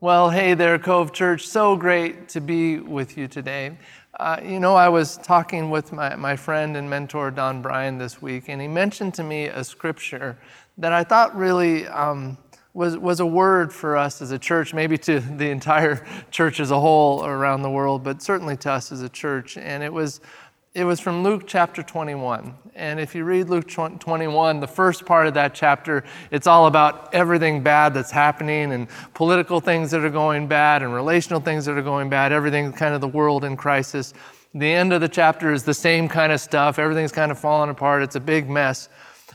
Well, 0.00 0.30
hey 0.30 0.54
there, 0.54 0.78
Cove 0.78 1.12
Church. 1.12 1.48
So 1.48 1.74
great 1.74 2.28
to 2.28 2.40
be 2.40 2.78
with 2.78 3.18
you 3.18 3.26
today. 3.26 3.76
Uh, 4.20 4.38
you 4.44 4.60
know, 4.60 4.76
I 4.76 4.88
was 4.88 5.16
talking 5.16 5.70
with 5.70 5.92
my, 5.92 6.14
my 6.14 6.36
friend 6.36 6.76
and 6.76 6.88
mentor, 6.88 7.32
Don 7.32 7.62
Bryan, 7.62 7.98
this 7.98 8.22
week, 8.22 8.44
and 8.46 8.62
he 8.62 8.68
mentioned 8.68 9.12
to 9.14 9.24
me 9.24 9.46
a 9.46 9.64
scripture 9.64 10.38
that 10.76 10.92
I 10.92 11.02
thought 11.02 11.36
really 11.36 11.88
um, 11.88 12.38
was, 12.74 12.96
was 12.96 13.18
a 13.18 13.26
word 13.26 13.72
for 13.72 13.96
us 13.96 14.22
as 14.22 14.30
a 14.30 14.38
church, 14.38 14.72
maybe 14.72 14.96
to 14.98 15.18
the 15.18 15.50
entire 15.50 16.06
church 16.30 16.60
as 16.60 16.70
a 16.70 16.78
whole 16.78 17.24
around 17.24 17.62
the 17.62 17.70
world, 17.70 18.04
but 18.04 18.22
certainly 18.22 18.56
to 18.58 18.70
us 18.70 18.92
as 18.92 19.02
a 19.02 19.08
church. 19.08 19.56
And 19.56 19.82
it 19.82 19.92
was 19.92 20.20
it 20.78 20.84
was 20.84 21.00
from 21.00 21.24
Luke 21.24 21.42
chapter 21.44 21.82
21. 21.82 22.54
And 22.76 23.00
if 23.00 23.12
you 23.12 23.24
read 23.24 23.48
Luke 23.48 23.66
21, 23.66 24.60
the 24.60 24.68
first 24.68 25.04
part 25.04 25.26
of 25.26 25.34
that 25.34 25.52
chapter, 25.52 26.04
it's 26.30 26.46
all 26.46 26.66
about 26.66 27.12
everything 27.12 27.64
bad 27.64 27.94
that's 27.94 28.12
happening 28.12 28.70
and 28.70 28.86
political 29.12 29.58
things 29.58 29.90
that 29.90 30.04
are 30.04 30.10
going 30.10 30.46
bad 30.46 30.84
and 30.84 30.94
relational 30.94 31.40
things 31.40 31.64
that 31.64 31.76
are 31.76 31.82
going 31.82 32.08
bad, 32.08 32.30
everything 32.30 32.72
kind 32.72 32.94
of 32.94 33.00
the 33.00 33.08
world 33.08 33.42
in 33.42 33.56
crisis. 33.56 34.14
The 34.54 34.72
end 34.72 34.92
of 34.92 35.00
the 35.00 35.08
chapter 35.08 35.52
is 35.52 35.64
the 35.64 35.74
same 35.74 36.08
kind 36.08 36.30
of 36.30 36.40
stuff. 36.40 36.78
Everything's 36.78 37.10
kind 37.10 37.32
of 37.32 37.40
falling 37.40 37.70
apart. 37.70 38.04
It's 38.04 38.14
a 38.14 38.20
big 38.20 38.48
mess. 38.48 38.88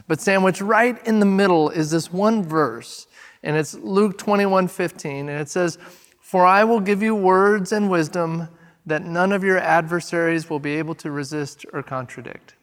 But 0.07 0.21
sandwiched 0.21 0.61
right 0.61 1.05
in 1.05 1.19
the 1.19 1.25
middle 1.25 1.69
is 1.69 1.91
this 1.91 2.09
one 2.09 2.41
verse, 2.41 3.05
and 3.43 3.57
it's 3.57 3.73
Luke 3.73 4.17
21 4.17 4.69
15. 4.69 5.27
And 5.27 5.41
it 5.41 5.49
says, 5.49 5.77
For 6.21 6.45
I 6.45 6.63
will 6.63 6.79
give 6.79 7.03
you 7.03 7.13
words 7.15 7.73
and 7.73 7.91
wisdom 7.91 8.47
that 8.85 9.03
none 9.03 9.31
of 9.31 9.43
your 9.43 9.57
adversaries 9.57 10.49
will 10.49 10.59
be 10.59 10.75
able 10.75 10.95
to 10.95 11.11
resist 11.11 11.65
or 11.71 11.81
contradict. 11.83 12.55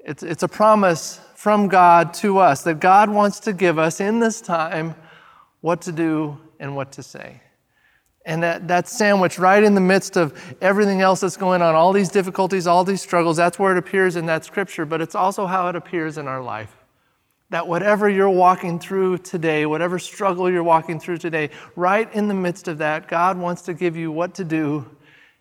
It's, 0.00 0.22
it's 0.22 0.42
a 0.42 0.48
promise 0.48 1.20
from 1.34 1.68
God 1.68 2.14
to 2.14 2.38
us 2.38 2.62
that 2.62 2.80
God 2.80 3.10
wants 3.10 3.40
to 3.40 3.52
give 3.52 3.78
us 3.78 4.00
in 4.00 4.20
this 4.20 4.40
time 4.40 4.94
what 5.60 5.82
to 5.82 5.92
do 5.92 6.38
and 6.60 6.76
what 6.76 6.92
to 6.92 7.02
say. 7.02 7.42
And 8.24 8.42
that, 8.42 8.68
that 8.68 8.88
sandwich 8.88 9.38
right 9.38 9.62
in 9.62 9.74
the 9.74 9.80
midst 9.80 10.16
of 10.16 10.56
everything 10.60 11.00
else 11.00 11.20
that's 11.20 11.36
going 11.36 11.62
on, 11.62 11.74
all 11.74 11.92
these 11.92 12.08
difficulties, 12.08 12.66
all 12.66 12.82
these 12.82 13.00
struggles, 13.00 13.36
that's 13.36 13.58
where 13.58 13.72
it 13.72 13.78
appears 13.78 14.16
in 14.16 14.26
that 14.26 14.44
scripture, 14.44 14.84
but 14.84 15.00
it's 15.00 15.14
also 15.14 15.46
how 15.46 15.68
it 15.68 15.76
appears 15.76 16.18
in 16.18 16.26
our 16.26 16.42
life. 16.42 16.74
That 17.50 17.68
whatever 17.68 18.08
you're 18.08 18.30
walking 18.30 18.80
through 18.80 19.18
today, 19.18 19.66
whatever 19.66 20.00
struggle 20.00 20.50
you're 20.50 20.64
walking 20.64 20.98
through 20.98 21.18
today, 21.18 21.50
right 21.76 22.12
in 22.14 22.26
the 22.26 22.34
midst 22.34 22.66
of 22.66 22.78
that, 22.78 23.06
God 23.06 23.38
wants 23.38 23.62
to 23.62 23.74
give 23.74 23.96
you 23.96 24.10
what 24.10 24.34
to 24.34 24.44
do 24.44 24.84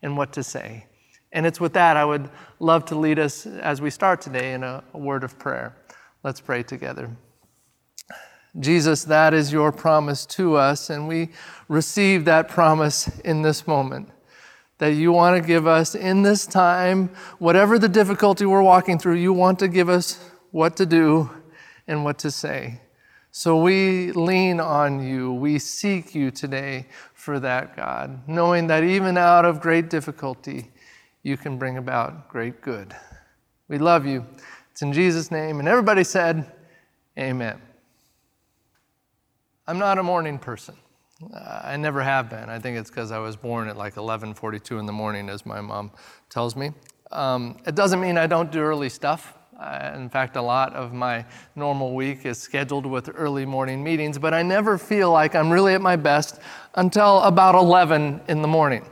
and 0.05 0.15
what 0.15 0.31
to 0.31 0.43
say. 0.43 0.85
And 1.31 1.47
it's 1.47 1.59
with 1.59 1.73
that 1.73 1.97
I 1.97 2.05
would 2.05 2.29
love 2.59 2.85
to 2.85 2.95
lead 2.95 3.17
us 3.17 3.47
as 3.47 3.81
we 3.81 3.89
start 3.89 4.21
today 4.21 4.53
in 4.53 4.63
a, 4.63 4.83
a 4.93 4.97
word 4.99 5.23
of 5.23 5.39
prayer. 5.39 5.75
Let's 6.23 6.39
pray 6.39 6.61
together. 6.61 7.09
Jesus, 8.59 9.03
that 9.05 9.33
is 9.33 9.51
your 9.51 9.71
promise 9.71 10.25
to 10.27 10.55
us, 10.55 10.91
and 10.91 11.07
we 11.07 11.29
receive 11.67 12.23
that 12.25 12.47
promise 12.47 13.07
in 13.21 13.41
this 13.41 13.65
moment. 13.65 14.09
That 14.77 14.93
you 14.93 15.11
want 15.11 15.41
to 15.41 15.45
give 15.45 15.65
us 15.65 15.95
in 15.95 16.21
this 16.21 16.45
time, 16.45 17.09
whatever 17.39 17.79
the 17.79 17.89
difficulty 17.89 18.45
we're 18.45 18.61
walking 18.61 18.99
through, 18.99 19.15
you 19.15 19.33
want 19.33 19.57
to 19.59 19.67
give 19.67 19.89
us 19.89 20.19
what 20.51 20.77
to 20.77 20.85
do 20.85 21.31
and 21.87 22.03
what 22.03 22.19
to 22.19 22.29
say. 22.29 22.79
So 23.31 23.57
we 23.57 24.13
lean 24.13 24.61
on 24.61 25.05
you. 25.05 25.33
We 25.33 25.59
seek 25.59 26.15
you 26.15 26.31
today 26.31 26.85
for 27.25 27.39
that, 27.39 27.75
God, 27.75 28.21
knowing 28.27 28.67
that 28.67 28.83
even 28.83 29.17
out 29.17 29.45
of 29.45 29.59
great 29.59 29.89
difficulty, 29.89 30.71
you 31.23 31.37
can 31.37 31.57
bring 31.57 31.77
about 31.77 32.29
great 32.29 32.61
good. 32.61 32.95
We 33.67 33.79
love 33.79 34.05
you. 34.05 34.23
It's 34.71 34.83
in 34.83 34.93
Jesus' 34.93 35.31
name. 35.31 35.59
And 35.59 35.67
everybody 35.67 36.03
said, 36.03 36.51
Amen. 37.17 37.59
I'm 39.65 39.79
not 39.79 39.97
a 39.97 40.03
morning 40.03 40.37
person. 40.37 40.75
Uh, 41.33 41.61
I 41.63 41.77
never 41.77 42.03
have 42.03 42.29
been. 42.29 42.47
I 42.47 42.59
think 42.59 42.77
it's 42.77 42.91
because 42.91 43.11
I 43.11 43.17
was 43.17 43.35
born 43.35 43.69
at 43.69 43.75
like 43.75 43.95
11:42 43.95 44.79
in 44.79 44.85
the 44.85 44.93
morning, 44.93 45.27
as 45.29 45.45
my 45.45 45.61
mom 45.61 45.91
tells 46.29 46.55
me. 46.55 46.73
Um, 47.11 47.57
it 47.65 47.73
doesn't 47.73 48.01
mean 48.01 48.17
I 48.17 48.27
don't 48.27 48.51
do 48.51 48.59
early 48.59 48.89
stuff. 48.89 49.33
Uh, 49.59 49.93
in 49.95 50.09
fact, 50.09 50.35
a 50.35 50.41
lot 50.41 50.73
of 50.73 50.91
my 50.91 51.23
normal 51.55 51.95
week 51.95 52.25
is 52.25 52.37
scheduled 52.37 52.85
with 52.85 53.09
early 53.15 53.45
morning 53.45 53.81
meetings, 53.81 54.19
but 54.19 54.33
I 54.33 54.41
never 54.41 54.77
feel 54.77 55.11
like 55.11 55.33
I'm 55.33 55.49
really 55.49 55.73
at 55.73 55.81
my 55.81 55.95
best 55.95 56.39
until 56.75 57.21
about 57.21 57.55
11 57.55 58.19
in 58.27 58.41
the 58.41 58.49
morning. 58.49 58.85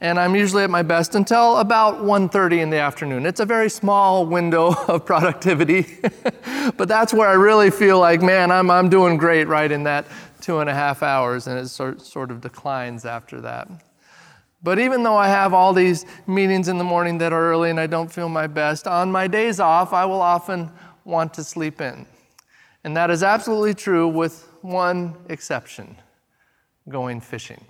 And 0.00 0.18
I'm 0.18 0.34
usually 0.34 0.64
at 0.64 0.70
my 0.70 0.82
best 0.82 1.14
until 1.14 1.58
about 1.58 2.02
1:30 2.02 2.60
in 2.60 2.70
the 2.70 2.78
afternoon. 2.78 3.24
It's 3.24 3.38
a 3.38 3.44
very 3.44 3.70
small 3.70 4.26
window 4.26 4.74
of 4.88 5.06
productivity, 5.06 6.00
but 6.76 6.88
that's 6.88 7.14
where 7.14 7.28
I 7.28 7.34
really 7.34 7.70
feel 7.70 8.00
like, 8.00 8.20
man, 8.20 8.50
I'm, 8.50 8.72
I'm 8.72 8.88
doing 8.88 9.16
great 9.16 9.46
right 9.46 9.70
in 9.70 9.84
that 9.84 10.06
two 10.40 10.58
and 10.58 10.68
a 10.68 10.74
half 10.74 11.04
hours, 11.04 11.46
and 11.46 11.56
it 11.56 11.68
sort, 11.68 12.02
sort 12.02 12.32
of 12.32 12.40
declines 12.40 13.06
after 13.06 13.40
that. 13.42 13.68
But 14.62 14.78
even 14.78 15.02
though 15.02 15.16
I 15.16 15.28
have 15.28 15.52
all 15.52 15.72
these 15.72 16.06
meetings 16.26 16.68
in 16.68 16.78
the 16.78 16.84
morning 16.84 17.18
that 17.18 17.32
are 17.32 17.50
early 17.50 17.70
and 17.70 17.80
I 17.80 17.86
don't 17.86 18.12
feel 18.12 18.28
my 18.28 18.46
best, 18.46 18.86
on 18.86 19.10
my 19.10 19.26
days 19.26 19.58
off, 19.58 19.92
I 19.92 20.04
will 20.04 20.22
often 20.22 20.70
want 21.04 21.34
to 21.34 21.44
sleep 21.44 21.80
in. 21.80 22.06
And 22.84 22.96
that 22.96 23.10
is 23.10 23.22
absolutely 23.22 23.74
true 23.74 24.06
with 24.06 24.48
one 24.62 25.16
exception 25.28 25.96
going 26.88 27.20
fishing. 27.20 27.64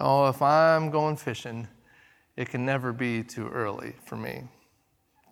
Oh, 0.00 0.28
if 0.28 0.40
I'm 0.42 0.90
going 0.90 1.16
fishing, 1.16 1.68
it 2.36 2.48
can 2.48 2.64
never 2.64 2.92
be 2.92 3.22
too 3.22 3.48
early 3.48 3.94
for 4.06 4.16
me. 4.16 4.44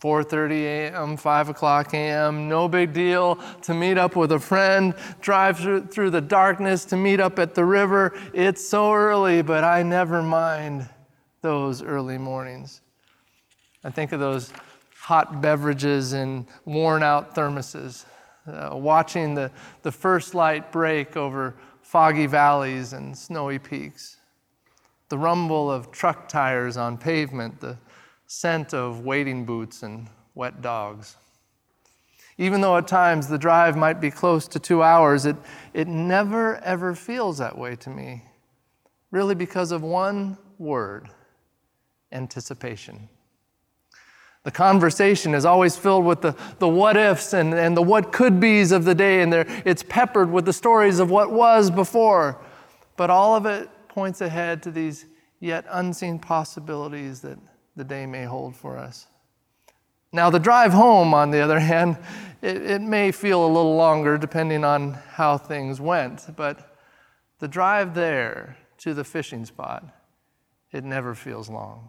4:30 0.01 0.63
a.m., 0.63 1.17
5 1.17 1.49
o'clock 1.49 1.93
a.m. 1.95 2.49
No 2.49 2.69
big 2.69 2.93
deal 2.93 3.37
to 3.63 3.75
meet 3.75 3.99
up 3.99 4.17
with 4.17 4.33
a 4.33 4.39
friend, 4.39 4.95
drive 5.21 5.59
through, 5.59 5.87
through 5.87 6.11
the 6.11 6.21
darkness 6.21 6.85
to 6.87 6.97
meet 6.97 7.21
up 7.21 7.39
at 7.39 7.55
the 7.55 7.65
river. 7.65 8.19
It's 8.33 8.67
so 8.67 8.93
early, 8.93 9.43
but 9.43 9.65
I 9.65 9.83
never 9.83 10.23
mind 10.23 10.89
those 11.43 11.83
early 11.83 12.19
mornings. 12.19 12.81
I 13.85 13.91
think 13.91 14.13
of 14.13 14.21
those 14.21 14.53
hot 15.01 15.41
beverages 15.41 16.13
in 16.13 16.47
worn 16.65 17.03
out 17.03 17.35
thermoses, 17.35 18.05
uh, 18.47 18.77
watching 18.77 19.35
the, 19.35 19.51
the 19.83 19.93
first 19.93 20.35
light 20.35 20.71
break 20.71 21.17
over 21.17 21.55
foggy 21.81 22.27
valleys 22.27 22.93
and 22.93 23.17
snowy 23.17 23.59
peaks, 23.59 24.19
the 25.09 25.17
rumble 25.17 25.71
of 25.71 25.91
truck 25.91 26.29
tires 26.29 26.77
on 26.77 26.99
pavement, 26.99 27.61
the 27.61 27.79
scent 28.28 28.75
of 28.75 29.00
wading 29.00 29.47
boots 29.47 29.83
and 29.83 30.06
wet 30.34 30.61
dogs. 30.62 31.16
Even 32.37 32.61
though 32.61 32.77
at 32.77 32.87
times 32.87 33.27
the 33.27 33.39
drive 33.39 33.77
might 33.77 34.00
be 34.00 34.11
close 34.11 34.47
to 34.47 34.61
two 34.61 34.83
hours, 34.83 35.27
it, 35.27 35.34
it 35.72 35.89
never 35.89 36.56
ever 36.59 36.94
feels 36.94 37.38
that 37.38 37.59
way 37.59 37.75
to 37.75 37.91
me. 37.91 38.22
Really, 39.11 39.34
because 39.34 39.72
of 39.72 39.83
one 39.83 40.37
word 40.59 41.09
anticipation. 42.12 43.09
The 44.44 44.50
conversation 44.50 45.34
is 45.34 45.44
always 45.44 45.77
filled 45.77 46.05
with 46.05 46.21
the, 46.21 46.37
the 46.59 46.69
what 46.69 46.97
ifs 46.97 47.33
and, 47.33 47.55
and 47.55 47.77
the 47.77 47.83
what 47.83 48.12
could 48.12 48.38
be's 48.38 48.72
of 48.72 48.84
the 48.84 48.94
day, 48.94 49.22
and 49.22 49.33
it's 49.34 49.83
peppered 49.83 50.31
with 50.31 50.44
the 50.44 50.53
stories 50.53 51.00
of 51.00 51.11
what 51.11 51.33
was 51.33 51.71
before. 51.71 52.38
But 52.97 53.09
all 53.09 53.34
of 53.34 53.47
it 53.47 53.69
points 53.88 54.21
ahead 54.21 54.62
to 54.65 54.71
these 54.71 55.06
yet 55.41 55.65
unseen 55.71 56.19
possibilities 56.19 57.21
that 57.22 57.38
the 57.78 57.84
day 57.84 58.05
may 58.06 58.25
hold 58.25 58.56
for 58.56 58.77
us. 58.77 59.06
Now, 60.12 60.31
the 60.31 60.41
drive 60.41 60.72
home, 60.72 61.15
on 61.15 61.31
the 61.31 61.39
other 61.39 61.61
hand, 61.72 61.97
it, 62.43 62.56
it, 62.56 62.83
may 62.83 63.12
feel 63.12 63.44
a 63.44 63.47
little 63.47 63.77
longer 63.77 64.19
depending 64.19 64.65
on 64.65 64.94
how 65.12 65.39
things 65.39 65.81
went, 65.81 66.27
but 66.37 66.77
the 67.38 67.49
drive 67.49 67.94
there 67.94 68.56
to 68.78 68.94
the 68.94 69.05
fishing 69.05 69.44
spot, 69.44 69.84
it 70.72 70.84
never 70.84 71.15
feels 71.15 71.49
long. 71.49 71.88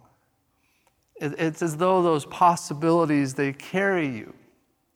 It, 1.20 1.34
it's 1.40 1.62
as 1.64 1.78
though 1.78 2.04
those 2.04 2.26
possibilities, 2.26 3.34
they 3.34 3.52
carry 3.52 4.08
you 4.08 4.34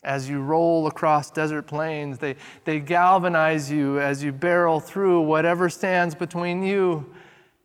as 0.04 0.30
you 0.30 0.42
roll 0.42 0.86
across 0.86 1.32
desert 1.32 1.64
plains. 1.64 2.20
They, 2.20 2.36
they 2.66 2.80
galvanize 2.80 3.72
you 3.72 4.00
as 4.00 4.24
you 4.24 4.32
barrel 4.32 4.80
through 4.80 5.22
whatever 5.22 5.70
stands 5.70 6.14
between 6.14 6.62
you 6.62 7.16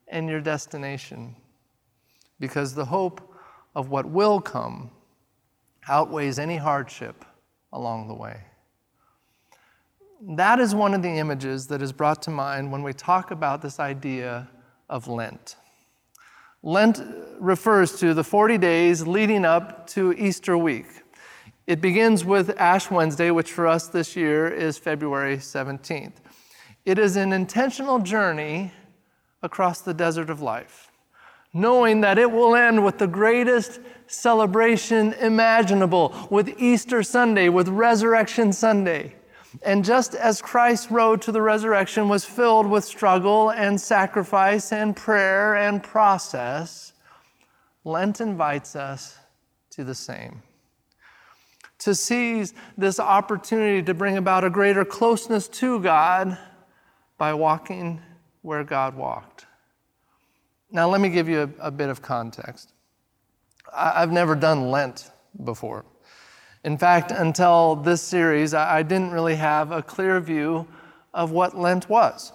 and 0.06 0.31
your 0.31 0.41
destination 0.41 1.35
because 2.40 2.75
the 2.75 2.85
hope 2.85 3.35
of 3.75 3.90
what 3.90 4.06
will 4.06 4.40
come 4.40 4.90
outweighs 5.88 6.38
any 6.38 6.56
hardship 6.56 7.25
along 7.73 8.08
the 8.08 8.14
way. 8.14 8.40
That 10.20 10.58
is 10.58 10.75
one 10.75 10.94
of 10.94 11.02
the 11.02 11.08
images 11.08 11.69
that 11.69 11.81
is 11.81 11.93
brought 11.93 12.23
to 12.23 12.31
mind 12.31 12.73
when 12.73 12.82
we 12.82 12.93
talk 12.93 13.31
about 13.31 13.62
this 13.62 13.79
idea 13.79 14.49
of 14.88 15.06
Lent. 15.06 15.56
Lent 16.62 17.00
refers 17.38 17.99
to 18.00 18.14
the 18.14 18.25
40 18.25 18.58
days 18.58 19.06
leading 19.06 19.44
up 19.44 19.87
to 19.91 20.12
Easter 20.14 20.58
week. 20.58 20.87
It 21.69 21.81
begins 21.81 22.25
with 22.25 22.58
Ash 22.58 22.91
Wednesday, 22.91 23.31
which 23.31 23.52
for 23.52 23.67
us 23.67 23.87
this 23.88 24.17
year 24.17 24.49
is 24.49 24.76
February 24.76 25.37
17th. 25.37 26.14
It 26.84 26.99
is 26.99 27.14
an 27.14 27.32
intentional 27.32 28.00
journey 28.00 28.73
across 29.43 29.82
the 29.82 29.94
desert 29.94 30.31
of 30.31 30.41
life 30.41 30.88
knowing 31.58 32.00
that 32.02 32.19
it 32.19 32.31
will 32.31 32.55
end 32.55 32.84
with 32.84 32.99
the 32.99 33.06
greatest 33.06 33.81
celebration 34.06 35.12
imaginable, 35.14 36.14
with 36.31 36.49
Easter 36.58 37.02
Sunday, 37.02 37.49
with 37.49 37.69
Resurrection 37.69 38.52
Sunday. 38.52 39.14
And 39.62 39.84
just 39.84 40.14
as 40.14 40.40
Christ's 40.40 40.90
road 40.90 41.22
to 41.22 41.32
the 41.32 41.43
resurrection 41.43 42.08
was 42.08 42.25
filled 42.25 42.66
with 42.66 42.84
struggle 42.84 43.50
and 43.50 43.81
sacrifice 43.81 44.72
and 44.72 44.94
prayer 44.94 45.56
and 45.56 45.82
process, 45.82 46.93
Lent 47.84 48.20
invites 48.20 48.76
us 48.76 49.16
to 49.70 49.84
the 49.84 49.94
same. 49.94 50.43
To 51.81 51.94
seize 51.94 52.55
this 52.76 53.00
opportunity 53.00 53.82
to 53.82 53.94
bring 53.94 54.16
about 54.16 54.44
a 54.44 54.50
greater 54.50 54.84
closeness 54.84 55.49
to 55.49 55.81
God 55.81 56.37
by 57.16 57.34
walking 57.34 58.02
where 58.43 58.64
God 58.64 58.96
walked. 58.96 59.38
Now, 60.70 60.88
let 60.88 61.00
me 61.00 61.09
give 61.09 61.29
you 61.29 61.55
a, 61.61 61.69
a 61.69 61.70
bit 61.70 61.88
of 61.88 62.03
context. 62.03 62.73
I, 63.73 64.03
I've 64.03 64.12
never 64.12 64.35
done 64.35 64.70
Lent 64.70 65.11
before. 65.44 65.85
In 66.65 66.76
fact, 66.76 67.11
until 67.11 67.76
this 67.76 68.03
series, 68.03 68.53
I, 68.53 68.79
I 68.79 68.82
didn't 68.82 69.11
really 69.11 69.37
have 69.37 69.70
a 69.73 69.82
clear 69.82 70.20
view 70.20 70.67
of 71.15 71.31
what 71.31 71.56
Lent 71.56 71.88
was. 71.88 72.32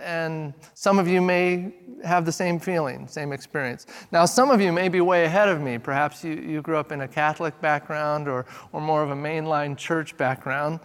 And 0.00 0.54
some 0.74 0.98
of 0.98 1.08
you 1.08 1.20
may 1.20 1.74
have 2.04 2.24
the 2.24 2.32
same 2.32 2.58
feeling, 2.58 3.06
same 3.06 3.32
experience. 3.32 3.86
Now, 4.10 4.24
some 4.24 4.50
of 4.50 4.60
you 4.60 4.72
may 4.72 4.88
be 4.88 5.00
way 5.00 5.24
ahead 5.24 5.48
of 5.48 5.60
me. 5.60 5.78
Perhaps 5.78 6.24
you, 6.24 6.34
you 6.34 6.62
grew 6.62 6.76
up 6.76 6.92
in 6.92 7.02
a 7.02 7.08
Catholic 7.08 7.58
background 7.60 8.28
or, 8.28 8.46
or 8.72 8.80
more 8.80 9.02
of 9.02 9.10
a 9.10 9.14
mainline 9.14 9.76
church 9.76 10.16
background. 10.16 10.80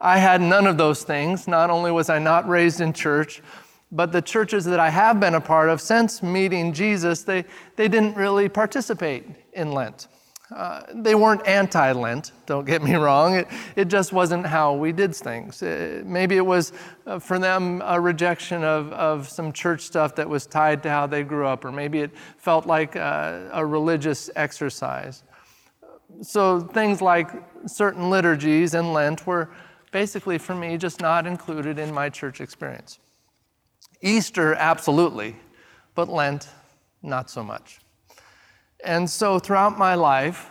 I 0.00 0.18
had 0.18 0.40
none 0.40 0.66
of 0.66 0.78
those 0.78 1.02
things. 1.02 1.46
Not 1.46 1.70
only 1.70 1.90
was 1.90 2.08
I 2.08 2.18
not 2.18 2.48
raised 2.48 2.80
in 2.80 2.92
church, 2.92 3.42
but 3.92 4.12
the 4.12 4.22
churches 4.22 4.64
that 4.66 4.78
I 4.78 4.90
have 4.90 5.18
been 5.18 5.34
a 5.34 5.40
part 5.40 5.68
of 5.68 5.80
since 5.80 6.22
meeting 6.22 6.72
Jesus, 6.72 7.22
they, 7.24 7.44
they 7.76 7.88
didn't 7.88 8.16
really 8.16 8.48
participate 8.48 9.24
in 9.52 9.72
Lent. 9.72 10.06
Uh, 10.54 10.82
they 10.94 11.14
weren't 11.14 11.46
anti 11.46 11.92
Lent, 11.92 12.32
don't 12.46 12.66
get 12.66 12.82
me 12.82 12.94
wrong. 12.96 13.36
It, 13.36 13.48
it 13.76 13.84
just 13.86 14.12
wasn't 14.12 14.46
how 14.46 14.74
we 14.74 14.90
did 14.90 15.14
things. 15.14 15.62
It, 15.62 16.02
uh, 16.02 16.04
maybe 16.04 16.36
it 16.36 16.44
was 16.44 16.72
uh, 17.06 17.20
for 17.20 17.38
them 17.38 17.82
a 17.84 18.00
rejection 18.00 18.64
of, 18.64 18.92
of 18.92 19.28
some 19.28 19.52
church 19.52 19.82
stuff 19.82 20.16
that 20.16 20.28
was 20.28 20.46
tied 20.46 20.82
to 20.82 20.90
how 20.90 21.06
they 21.06 21.22
grew 21.22 21.46
up, 21.46 21.64
or 21.64 21.70
maybe 21.70 22.00
it 22.00 22.10
felt 22.36 22.66
like 22.66 22.96
a, 22.96 23.48
a 23.52 23.64
religious 23.64 24.28
exercise. 24.34 25.22
So 26.22 26.60
things 26.60 27.00
like 27.00 27.30
certain 27.66 28.10
liturgies 28.10 28.74
and 28.74 28.92
Lent 28.92 29.26
were 29.26 29.50
basically 29.92 30.38
for 30.38 30.54
me 30.54 30.76
just 30.76 31.00
not 31.00 31.26
included 31.26 31.78
in 31.78 31.94
my 31.94 32.08
church 32.08 32.40
experience. 32.40 32.98
Easter, 34.02 34.54
absolutely, 34.54 35.36
but 35.94 36.08
Lent, 36.08 36.48
not 37.02 37.30
so 37.30 37.42
much. 37.42 37.80
And 38.82 39.08
so 39.08 39.38
throughout 39.38 39.78
my 39.78 39.94
life, 39.94 40.50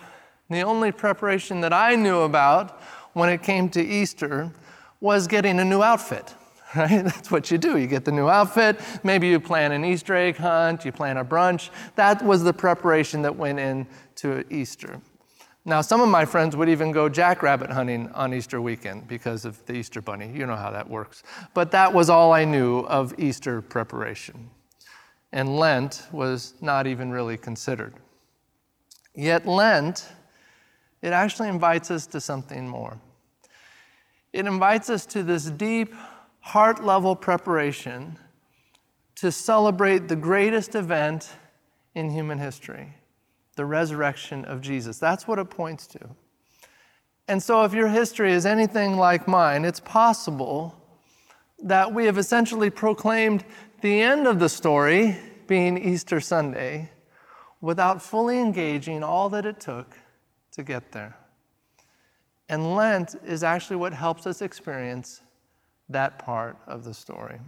the 0.50 0.62
only 0.62 0.92
preparation 0.92 1.62
that 1.62 1.74
I 1.74 1.96
knew 1.96 2.20
about 2.22 2.82
when 3.14 3.30
it 3.30 3.44
came 3.44 3.70
to 3.70 3.82
Easter 3.82 4.52
was 5.00 5.28
getting 5.28 5.60
a 5.60 5.66
new 5.66 5.82
outfit. 5.82 6.34
Right? 6.76 7.04
That's 7.04 7.32
what 7.32 7.50
you 7.50 7.58
do. 7.58 7.80
You 7.80 7.88
get 7.88 8.06
the 8.06 8.12
new 8.12 8.30
outfit. 8.30 8.80
Maybe 9.04 9.28
you 9.28 9.40
plan 9.40 9.72
an 9.72 9.84
Easter 9.84 10.14
egg 10.14 10.38
hunt, 10.38 10.86
you 10.86 10.92
plan 10.92 11.18
a 11.18 11.26
brunch. 11.26 11.72
That 11.96 12.24
was 12.24 12.44
the 12.44 12.54
preparation 12.54 13.24
that 13.24 13.36
went 13.36 13.58
into 13.58 14.46
Easter. 14.54 15.02
Now, 15.66 15.82
some 15.82 16.02
of 16.02 16.10
my 16.10 16.26
friends 16.26 16.56
would 16.56 16.70
even 16.70 16.92
go 16.92 17.10
jackrabbit 17.10 17.70
hunting 17.70 18.10
on 18.14 18.34
Easter 18.34 18.62
weekend 18.62 19.08
because 19.08 19.44
of 19.46 19.64
the 19.66 19.74
Easter 19.74 20.02
bunny. 20.02 20.32
You 20.34 20.46
know 20.46 20.56
how 20.56 20.72
that 20.72 20.90
works. 20.90 21.24
But 21.54 21.72
that 21.72 21.94
was 21.94 22.10
all 22.10 22.32
I 22.32 22.46
knew 22.46 22.80
of 22.82 23.14
Easter 23.20 23.62
preparation. 23.62 24.50
And 25.32 25.58
Lent 25.58 26.08
was 26.12 26.54
not 26.62 26.88
even 26.88 27.12
really 27.12 27.38
considered. 27.38 27.94
Yet, 29.14 29.46
Lent, 29.46 30.08
it 31.02 31.12
actually 31.12 31.50
invites 31.50 31.92
us 31.92 32.08
to 32.08 32.22
something 32.22 32.68
more. 32.68 32.98
It 34.32 34.48
invites 34.48 34.90
us 34.90 35.06
to 35.08 35.24
this 35.24 35.52
deep, 35.52 35.94
heart 36.40 36.84
level 36.84 37.16
preparation 37.16 38.18
to 39.16 39.32
celebrate 39.32 40.08
the 40.08 40.16
greatest 40.16 40.74
event 40.74 41.30
in 41.96 42.10
human 42.10 42.40
history 42.40 42.96
the 43.60 43.66
resurrection 43.66 44.46
of 44.46 44.62
Jesus. 44.62 45.00
That's 45.00 45.28
what 45.28 45.38
it 45.38 45.50
points 45.50 45.86
to. 45.88 46.00
And 47.28 47.44
so, 47.44 47.66
if 47.66 47.74
your 47.74 47.90
history 47.90 48.32
is 48.32 48.46
anything 48.46 48.96
like 48.96 49.28
mine, 49.28 49.66
it's 49.66 49.82
possible 49.82 50.82
that 51.62 51.94
we 51.94 52.06
have 52.06 52.18
essentially 52.18 52.70
proclaimed 52.70 53.44
the 53.82 54.02
end 54.02 54.28
of 54.28 54.40
the 54.40 54.48
story, 54.48 55.18
being 55.46 55.78
Easter 55.78 56.22
Sunday, 56.22 56.90
without 57.60 58.02
fully 58.02 58.40
engaging 58.40 59.04
all 59.04 59.28
that 59.28 59.46
it 59.46 59.60
took 59.60 59.94
to 60.54 60.64
get 60.64 60.94
there. 60.94 61.18
And 62.48 62.78
Lent 62.78 63.16
is 63.26 63.44
actually 63.44 63.76
what 63.76 63.92
helps 63.92 64.26
us 64.26 64.42
experience 64.42 65.20
that 65.90 66.18
part 66.18 66.56
of 66.66 66.86
the 66.86 66.94
story, 66.94 67.42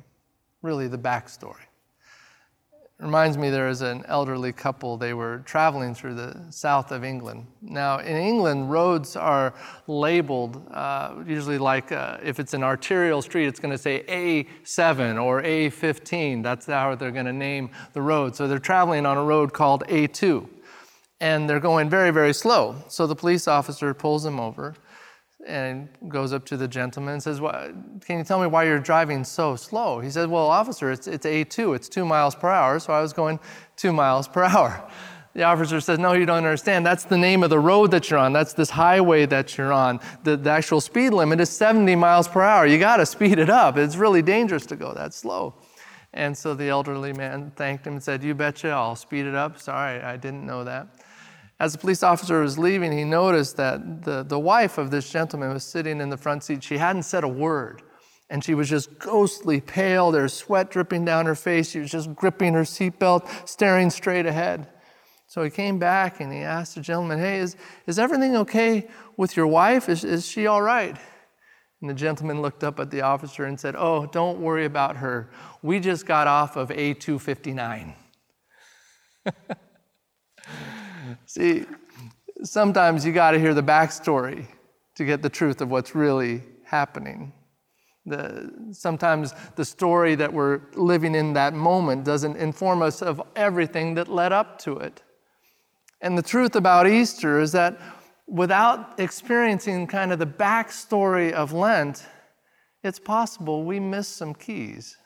really 0.62 0.90
the 0.90 0.98
backstory 0.98 1.71
reminds 3.02 3.38
me 3.38 3.50
there 3.50 3.68
was 3.68 3.82
an 3.82 4.04
elderly 4.08 4.54
couple. 4.54 4.96
They 4.96 5.14
were 5.14 5.40
traveling 5.40 5.96
through 5.96 6.16
the 6.16 6.46
south 6.52 6.92
of 6.92 7.04
England. 7.04 7.48
Now, 7.62 8.00
in 8.00 8.16
England, 8.16 8.70
roads 8.70 9.16
are 9.16 9.54
labeled, 9.88 10.68
uh, 10.72 11.16
usually 11.26 11.58
like 11.58 11.92
uh, 11.92 12.18
if 12.24 12.40
it's 12.40 12.54
an 12.54 12.64
arterial 12.64 13.22
street, 13.22 13.48
it's 13.48 13.60
going 13.60 13.72
to 13.72 13.78
say 13.78 14.04
A7 14.04 15.22
or 15.22 15.42
A15. 15.42 16.44
That's 16.44 16.68
how 16.68 16.96
they're 16.96 17.12
going 17.12 17.26
to 17.26 17.34
name 17.34 17.72
the 17.94 18.02
road. 18.02 18.36
So 18.36 18.48
they're 18.48 18.60
traveling 18.60 19.06
on 19.06 19.18
a 19.18 19.24
road 19.24 19.52
called 19.52 19.84
A2. 19.88 20.48
And 21.20 21.50
they're 21.50 21.60
going 21.60 21.90
very, 21.90 22.12
very 22.12 22.34
slow. 22.34 22.76
So 22.88 23.08
the 23.08 23.16
police 23.16 23.48
officer 23.48 23.94
pulls 23.94 24.24
them 24.24 24.40
over 24.40 24.76
and 25.48 25.90
goes 26.08 26.34
up 26.34 26.46
to 26.46 26.58
the 26.58 26.68
gentleman 26.68 27.16
and 27.16 27.24
says, 27.24 27.40
Can 27.40 28.18
you 28.18 28.24
tell 28.24 28.40
me 28.40 28.48
why 28.48 28.64
you're 28.64 28.80
driving 28.80 29.24
so 29.24 29.56
slow? 29.56 30.00
He 30.00 30.10
said, 30.10 30.30
Well, 30.30 30.48
officer, 30.48 30.92
it's, 30.92 31.08
it's 31.08 31.26
A2, 31.26 31.76
it's 31.76 31.90
two 31.90 32.06
miles 32.06 32.36
per 32.36 32.50
hour, 32.50 32.80
so 32.80 32.94
I 32.94 33.02
was 33.02 33.14
going 33.14 33.40
two 33.76 33.94
miles 33.94 34.28
per 34.28 34.44
hour. 34.44 34.90
The 35.34 35.44
officer 35.44 35.80
says, 35.80 35.98
No, 35.98 36.12
you 36.12 36.26
don't 36.26 36.40
understand. 36.40 36.86
That's 36.86 37.06
the 37.06 37.18
name 37.18 37.42
of 37.42 37.50
the 37.50 37.58
road 37.58 37.92
that 37.92 38.10
you're 38.10 38.20
on. 38.20 38.34
That's 38.34 38.52
this 38.52 38.70
highway 38.70 39.26
that 39.28 39.58
you're 39.58 39.72
on. 39.72 40.02
The, 40.24 40.36
the 40.36 40.50
actual 40.50 40.82
speed 40.82 41.12
limit 41.12 41.40
is 41.40 41.50
70 41.50 41.96
miles 41.96 42.28
per 42.28 42.42
hour. 42.42 42.66
You 42.66 42.78
got 42.78 42.98
to 42.98 43.06
speed 43.06 43.40
it 43.40 43.50
up. 43.50 43.78
It's 43.78 43.96
really 43.96 44.22
dangerous 44.22 44.66
to 44.66 44.76
go 44.76 44.94
that 44.94 45.14
slow. 45.14 45.54
And 46.14 46.38
so 46.38 46.54
the 46.54 46.68
elderly 46.68 47.14
man 47.14 47.54
thanked 47.56 47.88
him 47.88 47.94
and 47.94 48.04
said, 48.04 48.24
You 48.24 48.36
betcha, 48.36 48.72
I'll 48.72 48.98
speed 48.98 49.26
it 49.26 49.36
up. 49.36 49.58
Sorry, 49.58 50.02
I 50.02 50.18
didn't 50.18 50.46
know 50.46 50.66
that. 50.66 50.88
As 51.62 51.74
the 51.74 51.78
police 51.78 52.02
officer 52.02 52.42
was 52.42 52.58
leaving, 52.58 52.92
he 52.92 53.04
noticed 53.04 53.56
that 53.58 54.04
the, 54.04 54.24
the 54.24 54.40
wife 54.40 54.80
of 54.80 54.90
this 54.90 55.08
gentleman 55.08 55.54
was 55.54 55.64
sitting 55.64 56.02
in 56.02 56.10
the 56.10 56.18
front 56.18 56.44
seat. 56.44 56.64
She 56.64 56.80
hadn't 56.80 57.04
said 57.04 57.24
a 57.24 57.28
word, 57.28 57.84
and 58.32 58.44
she 58.44 58.56
was 58.56 58.68
just 58.68 58.98
ghostly 58.98 59.62
pale. 59.62 60.10
There 60.10 60.24
was 60.24 60.34
sweat 60.34 60.72
dripping 60.72 61.06
down 61.06 61.28
her 61.28 61.36
face. 61.36 61.70
She 61.70 61.78
was 61.78 61.92
just 61.92 62.16
gripping 62.16 62.56
her 62.56 62.64
seatbelt, 62.64 63.48
staring 63.48 63.92
straight 63.92 64.26
ahead. 64.26 64.70
So 65.28 65.44
he 65.44 65.52
came 65.52 65.78
back 65.78 66.20
and 66.20 66.34
he 66.34 66.40
asked 66.40 66.74
the 66.74 66.82
gentleman, 66.82 67.20
Hey, 67.20 67.38
is, 67.38 67.56
is 67.86 68.00
everything 68.00 68.36
okay 68.38 68.90
with 69.16 69.38
your 69.38 69.46
wife? 69.46 69.88
Is, 69.88 70.04
is 70.04 70.26
she 70.26 70.48
all 70.48 70.64
right? 70.64 70.98
And 71.80 71.88
the 71.88 71.94
gentleman 71.94 72.42
looked 72.42 72.64
up 72.64 72.80
at 72.80 72.90
the 72.90 73.02
officer 73.02 73.46
and 73.46 73.60
said, 73.60 73.76
Oh, 73.78 74.08
don't 74.08 74.40
worry 74.40 74.66
about 74.66 74.98
her. 74.98 75.30
We 75.62 75.80
just 75.80 76.08
got 76.08 76.26
off 76.26 76.56
of 76.56 76.70
A259. 76.70 77.94
See, 81.26 81.66
sometimes 82.44 83.06
you 83.06 83.12
got 83.12 83.32
to 83.32 83.40
hear 83.40 83.54
the 83.54 83.64
backstory 83.64 84.46
to 84.96 85.06
get 85.06 85.22
the 85.22 85.30
truth 85.30 85.62
of 85.62 85.70
what's 85.70 85.96
really 85.96 86.44
happening. 86.66 87.34
The, 88.06 88.52
sometimes 88.72 89.34
the 89.56 89.66
story 89.66 90.16
that 90.16 90.34
we're 90.34 90.62
living 90.76 91.14
in 91.14 91.34
that 91.34 91.54
moment 91.54 92.04
doesn't 92.04 92.38
inform 92.38 92.82
us 92.82 93.02
of 93.02 93.22
everything 93.36 93.94
that 93.96 94.08
led 94.08 94.32
up 94.32 94.58
to 94.60 94.78
it. 94.78 95.04
And 96.02 96.18
the 96.18 96.24
truth 96.24 96.56
about 96.56 96.88
Easter 96.88 97.40
is 97.40 97.52
that 97.52 97.80
without 98.28 99.00
experiencing 99.00 99.86
kind 99.86 100.12
of 100.12 100.20
the 100.20 100.26
backstory 100.26 101.32
of 101.32 101.54
Lent, 101.54 102.06
it's 102.84 103.00
possible 103.00 103.64
we 103.64 103.80
miss 103.80 104.08
some 104.08 104.34
keys. 104.34 104.98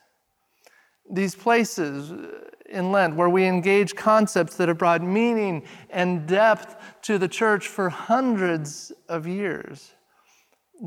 These 1.09 1.35
places 1.35 2.12
uh, 2.12 2.41
in 2.69 2.91
Lent, 2.91 3.15
where 3.15 3.29
we 3.29 3.45
engage 3.45 3.95
concepts 3.95 4.55
that 4.57 4.67
have 4.67 4.77
brought 4.77 5.01
meaning 5.01 5.63
and 5.89 6.27
depth 6.27 6.75
to 7.03 7.17
the 7.17 7.27
church 7.27 7.67
for 7.67 7.89
hundreds 7.89 8.91
of 9.07 9.27
years. 9.27 9.91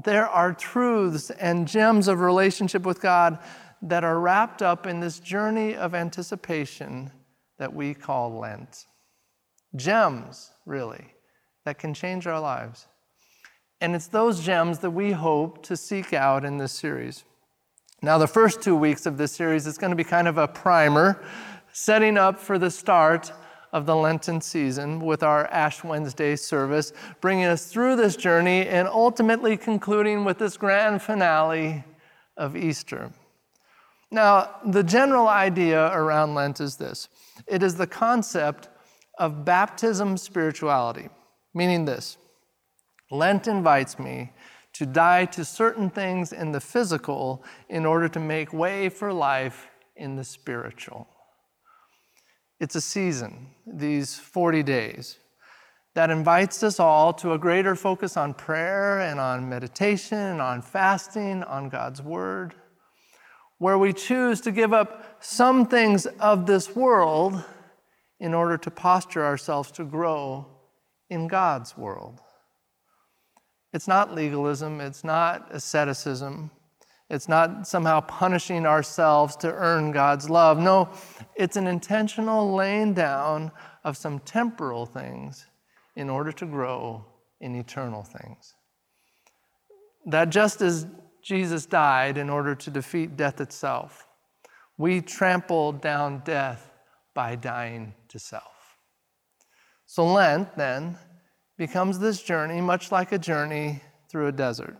There 0.05 0.29
are 0.29 0.53
truths 0.53 1.31
and 1.31 1.67
gems 1.67 2.09
of 2.09 2.21
relationship 2.21 2.85
with 2.85 3.01
God 3.01 3.39
that 3.83 4.05
are 4.05 4.19
wrapped 4.19 4.61
up 4.61 4.87
in 4.87 5.01
this 5.01 5.21
journey 5.21 5.77
of 5.77 5.95
anticipation 5.95 7.13
that 7.59 7.73
we 7.73 7.95
call 7.95 8.39
Lent. 8.39 8.87
Gems, 9.77 10.51
really, 10.67 11.15
that 11.65 11.79
can 11.79 11.95
change 11.95 12.27
our 12.27 12.41
lives. 12.41 12.87
And 13.81 13.95
it's 13.95 14.09
those 14.09 14.41
gems 14.41 14.81
that 14.81 14.91
we 14.91 15.13
hope 15.13 15.63
to 15.65 15.77
seek 15.77 16.13
out 16.13 16.45
in 16.45 16.59
this 16.59 16.73
series. 16.73 17.25
Now, 18.01 18.17
the 18.17 18.29
first 18.29 18.63
two 18.63 18.77
weeks 18.77 19.07
of 19.07 19.19
this 19.19 19.33
series 19.33 19.67
is 19.67 19.77
going 19.77 19.91
to 19.91 19.97
be 19.97 20.05
kind 20.05 20.29
of 20.29 20.39
a 20.39 20.47
primer 20.47 21.21
setting 21.73 22.17
up 22.17 22.39
for 22.39 22.57
the 22.57 22.71
start 22.71 23.33
of 23.73 23.87
the 23.87 23.97
Lenten 23.97 24.41
season 24.41 25.01
with 25.01 25.25
our 25.25 25.47
Ash 25.49 25.83
Wednesday 25.83 26.37
service, 26.37 26.93
bringing 27.21 27.47
us 27.47 27.67
through 27.67 27.97
this 27.97 28.15
journey 28.15 28.69
and 28.69 28.87
ultimately 28.87 29.57
concluding 29.57 30.25
with 30.25 30.39
this 30.39 30.57
grand 30.57 31.03
finale 31.03 31.83
of 32.37 32.57
Easter. 32.57 33.11
Now, 34.13 34.61
the 34.65 34.85
general 34.85 35.27
idea 35.27 35.89
around 35.89 36.37
Lent 36.37 36.61
is 36.61 36.77
this 36.77 37.09
it 37.49 37.65
is 37.65 37.75
the 37.75 37.87
concept 37.89 38.69
of 39.19 39.45
baptism 39.45 40.17
spirituality, 40.17 41.09
meaning 41.53 41.85
this 41.85 42.17
Lent 43.11 43.49
invites 43.49 43.99
me 43.99 44.31
to 44.79 44.87
die 44.87 45.25
to 45.25 45.45
certain 45.45 45.91
things 45.91 46.33
in 46.33 46.53
the 46.53 46.61
physical 46.61 47.43
in 47.69 47.85
order 47.85 48.09
to 48.09 48.21
make 48.21 48.53
way 48.53 48.89
for 48.89 49.13
life 49.13 49.67
in 49.97 50.15
the 50.15 50.23
spiritual. 50.23 51.09
It's 52.61 52.77
a 52.77 52.81
season, 52.81 53.49
these 53.67 54.21
40 54.21 54.63
days, 54.63 55.19
that 55.97 56.11
invites 56.11 56.63
us 56.63 56.79
all 56.79 57.13
to 57.15 57.33
a 57.33 57.39
greater 57.39 57.75
focus 57.75 58.17
on 58.17 58.35
prayer 58.35 59.01
and 59.01 59.19
on 59.19 59.49
meditation, 59.49 60.41
on 60.41 60.63
fasting, 60.63 61.43
on 61.43 61.69
God's 61.69 62.01
Word, 62.01 62.55
where 63.59 63.79
we 63.79 63.93
choose 63.93 64.41
to 64.43 64.53
give 64.53 64.73
up 64.73 65.17
some 65.19 65.67
things 65.67 66.07
of 66.07 66.47
this 66.47 66.77
world 66.77 67.43
in 68.21 68.33
order 68.33 68.57
to 68.57 68.71
posture 68.71 69.25
ourselves 69.25 69.73
to 69.73 69.85
grow 69.85 70.47
in 71.11 71.27
God's 71.27 71.77
world. 71.77 72.21
It's 73.73 73.89
not 73.89 74.15
legalism, 74.15 74.81
it's 74.81 75.05
not 75.05 75.49
asceticism, 75.51 76.51
it's 77.11 77.29
not 77.29 77.67
somehow 77.67 78.01
punishing 78.01 78.67
ourselves 78.67 79.37
to 79.37 79.53
earn 79.53 79.93
God's 79.93 80.29
love. 80.29 80.59
No, 80.59 80.89
it's 81.37 81.57
an 81.57 81.67
intentional 81.67 82.55
laying 82.55 82.95
down 82.95 83.51
of 83.85 83.97
some 83.97 84.21
temporal 84.21 84.87
things 84.87 85.47
in 85.97 86.09
order 86.11 86.33
to 86.33 86.47
grow 86.47 87.05
in 87.41 87.55
eternal 87.55 88.03
things. 88.03 88.55
That 90.07 90.31
just 90.31 90.61
as 90.61 90.87
Jesus 91.23 91.67
died 91.67 92.17
in 92.17 92.31
order 92.31 92.55
to 92.55 92.71
defeat 92.71 93.17
death 93.17 93.41
itself, 93.41 94.07
we 94.79 95.01
trample 95.01 95.73
down 95.73 96.23
death 96.25 96.71
by 97.15 97.37
dying 97.37 97.95
to 98.09 98.19
self. 98.19 98.77
So 99.87 100.07
Lent, 100.07 100.57
then, 100.57 100.97
becomes 101.59 101.99
this 101.99 102.23
journey, 102.23 102.61
much 102.61 102.91
like 102.91 103.13
a 103.13 103.19
journey 103.19 103.83
through 104.09 104.29
a 104.29 104.33
desert, 104.33 104.77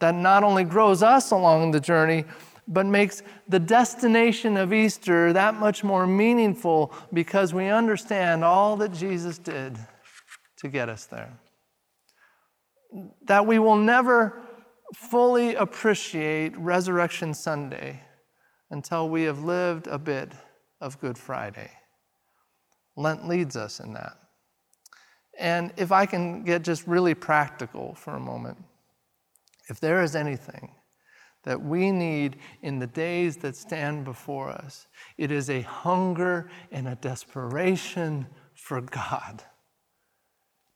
that 0.00 0.14
not 0.14 0.44
only 0.44 0.64
grows 0.64 1.02
us 1.02 1.32
along 1.32 1.72
the 1.72 1.80
journey, 1.80 2.24
but 2.68 2.86
makes 2.86 3.22
the 3.48 3.58
destination 3.58 4.56
of 4.56 4.72
Easter 4.72 5.32
that 5.32 5.54
much 5.56 5.82
more 5.82 6.06
meaningful 6.06 6.94
because 7.12 7.52
we 7.52 7.66
understand 7.66 8.44
all 8.44 8.76
that 8.76 8.92
Jesus 8.92 9.36
did 9.36 9.76
to 10.58 10.68
get 10.68 10.88
us 10.88 11.06
there. 11.06 11.36
That 13.26 13.46
we 13.46 13.58
will 13.58 13.76
never 13.76 14.40
fully 14.94 15.56
appreciate 15.56 16.56
Resurrection 16.56 17.34
Sunday 17.34 18.00
until 18.70 19.08
we 19.08 19.24
have 19.24 19.42
lived 19.42 19.88
a 19.88 19.98
bit 19.98 20.32
of 20.80 21.00
Good 21.00 21.18
Friday. 21.18 21.70
Lent 22.96 23.26
leads 23.26 23.56
us 23.56 23.80
in 23.80 23.92
that. 23.94 24.21
And 25.42 25.72
if 25.76 25.90
I 25.90 26.06
can 26.06 26.44
get 26.44 26.62
just 26.62 26.86
really 26.86 27.14
practical 27.14 27.96
for 27.96 28.14
a 28.14 28.20
moment, 28.20 28.58
if 29.68 29.80
there 29.80 30.00
is 30.00 30.14
anything 30.14 30.70
that 31.42 31.60
we 31.60 31.90
need 31.90 32.36
in 32.62 32.78
the 32.78 32.86
days 32.86 33.38
that 33.38 33.56
stand 33.56 34.04
before 34.04 34.50
us, 34.50 34.86
it 35.18 35.32
is 35.32 35.50
a 35.50 35.62
hunger 35.62 36.48
and 36.70 36.86
a 36.86 36.94
desperation 36.94 38.28
for 38.54 38.80
God. 38.82 39.42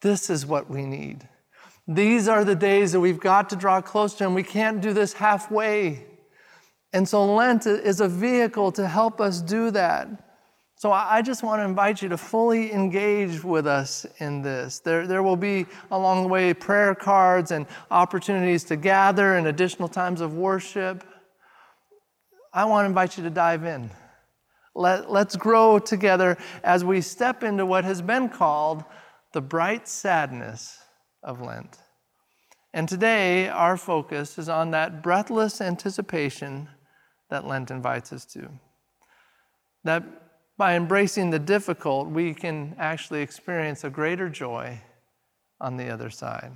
This 0.00 0.28
is 0.28 0.44
what 0.44 0.68
we 0.68 0.84
need. 0.84 1.28
These 1.86 2.26
are 2.26 2.44
the 2.44 2.56
days 2.56 2.90
that 2.90 2.98
we've 2.98 3.20
got 3.20 3.48
to 3.50 3.56
draw 3.56 3.80
close 3.80 4.14
to 4.14 4.24
Him. 4.24 4.34
We 4.34 4.42
can't 4.42 4.80
do 4.80 4.92
this 4.92 5.12
halfway. 5.12 6.06
And 6.92 7.08
so 7.08 7.24
Lent 7.36 7.66
is 7.66 8.00
a 8.00 8.08
vehicle 8.08 8.72
to 8.72 8.88
help 8.88 9.20
us 9.20 9.40
do 9.40 9.70
that. 9.70 10.25
So 10.78 10.92
I 10.92 11.22
just 11.22 11.42
want 11.42 11.60
to 11.60 11.64
invite 11.64 12.02
you 12.02 12.10
to 12.10 12.18
fully 12.18 12.70
engage 12.70 13.42
with 13.42 13.66
us 13.66 14.04
in 14.18 14.42
this. 14.42 14.78
There, 14.80 15.06
there 15.06 15.22
will 15.22 15.36
be 15.36 15.64
along 15.90 16.24
the 16.24 16.28
way 16.28 16.52
prayer 16.52 16.94
cards 16.94 17.50
and 17.50 17.66
opportunities 17.90 18.62
to 18.64 18.76
gather 18.76 19.36
and 19.36 19.46
additional 19.46 19.88
times 19.88 20.20
of 20.20 20.34
worship. 20.34 21.02
I 22.52 22.66
want 22.66 22.84
to 22.84 22.88
invite 22.88 23.16
you 23.16 23.24
to 23.24 23.30
dive 23.30 23.64
in. 23.64 23.90
Let, 24.74 25.10
let's 25.10 25.34
grow 25.34 25.78
together 25.78 26.36
as 26.62 26.84
we 26.84 27.00
step 27.00 27.42
into 27.42 27.64
what 27.64 27.84
has 27.84 28.02
been 28.02 28.28
called 28.28 28.84
the 29.32 29.40
bright 29.40 29.88
sadness 29.88 30.78
of 31.22 31.40
Lent. 31.40 31.78
And 32.74 32.86
today, 32.86 33.48
our 33.48 33.78
focus 33.78 34.36
is 34.36 34.50
on 34.50 34.72
that 34.72 35.02
breathless 35.02 35.62
anticipation 35.62 36.68
that 37.30 37.46
Lent 37.46 37.70
invites 37.70 38.12
us 38.12 38.26
to. 38.26 38.50
That 39.84 40.04
by 40.58 40.74
embracing 40.74 41.30
the 41.30 41.38
difficult, 41.38 42.08
we 42.08 42.32
can 42.32 42.74
actually 42.78 43.22
experience 43.22 43.84
a 43.84 43.90
greater 43.90 44.28
joy 44.28 44.80
on 45.60 45.76
the 45.76 45.88
other 45.88 46.10
side. 46.10 46.52